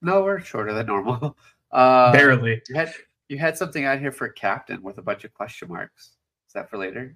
[0.01, 1.37] no, we're shorter than normal.
[1.73, 2.61] Uh, Barely.
[2.67, 2.93] You had
[3.29, 6.17] you had something out here for captain with a bunch of question marks.
[6.47, 7.15] Is that for later?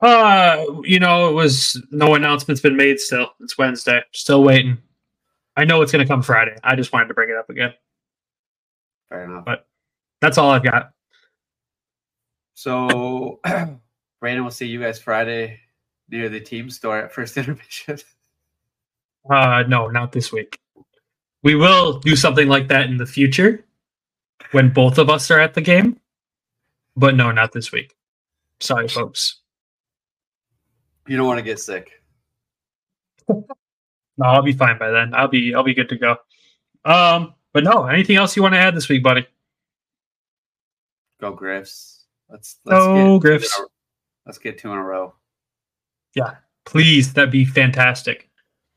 [0.00, 2.98] Uh, you know, it was no announcement's been made.
[2.98, 4.02] Still, it's Wednesday.
[4.12, 4.78] Still waiting.
[5.56, 6.56] I know it's going to come Friday.
[6.64, 7.72] I just wanted to bring it up again.
[9.10, 9.44] Fair enough.
[9.44, 9.68] But
[10.20, 10.90] that's all I've got.
[12.54, 13.38] So.
[14.20, 15.60] Brandon, we'll see you guys Friday
[16.08, 17.98] near the team store at first intermission.
[19.28, 20.58] Uh, no, not this week.
[21.42, 23.64] We will do something like that in the future
[24.52, 26.00] when both of us are at the game,
[26.96, 27.94] but no, not this week.
[28.60, 29.40] Sorry, folks.
[31.06, 31.92] You don't want to get sick.
[33.28, 33.44] no,
[34.20, 35.14] I'll be fine by then.
[35.14, 36.16] I'll be I'll be good to go.
[36.84, 39.26] Um, but no, anything else you want to add this week, buddy?
[41.20, 42.04] Go Griffs.
[42.28, 43.60] Let's let's go Griffs.
[44.28, 45.14] Let's get two in a row.
[46.14, 46.34] Yeah,
[46.66, 47.14] please.
[47.14, 48.28] That'd be fantastic.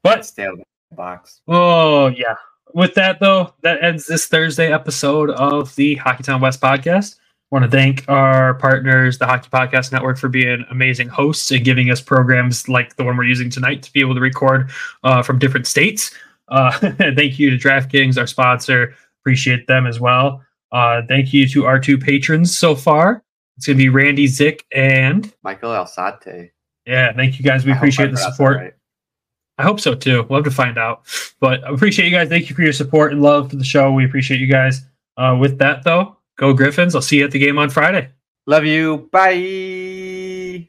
[0.02, 1.42] But stay out of the box.
[1.46, 2.36] Oh yeah.
[2.74, 7.18] With that though, that ends this Thursday episode of the Hockeytown West podcast.
[7.20, 11.66] I want to thank our partners, the Hockey Podcast Network, for being amazing hosts and
[11.66, 14.72] giving us programs like the one we're using tonight to be able to record
[15.04, 16.16] uh, from different states.
[16.48, 18.96] Uh, thank you to DraftKings, our sponsor.
[19.20, 20.42] Appreciate them as well.
[20.72, 23.22] Uh, thank you to our two patrons so far.
[23.62, 26.50] It's going to be Randy Zick and Michael Alsate.
[26.88, 27.64] Yeah, thank you guys.
[27.64, 28.58] We I appreciate the support.
[28.58, 28.74] Right.
[29.60, 30.26] I hope so too.
[30.28, 31.04] We'll have to find out.
[31.40, 32.28] But I appreciate you guys.
[32.28, 33.92] Thank you for your support and love for the show.
[33.92, 34.82] We appreciate you guys.
[35.16, 36.96] Uh, with that, though, go Griffins.
[36.96, 38.10] I'll see you at the game on Friday.
[38.48, 39.08] Love you.
[39.12, 40.68] Bye.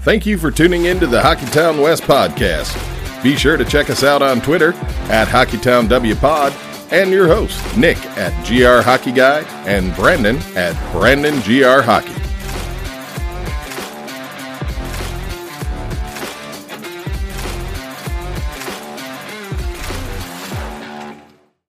[0.00, 2.95] Thank you for tuning in to the Hockeytown West podcast.
[3.22, 4.72] Be sure to check us out on Twitter
[5.08, 11.82] at HockeytownWPod and your host, Nick at GR Hockey Guy and Brandon at Brandon GR
[11.82, 12.12] Hockey.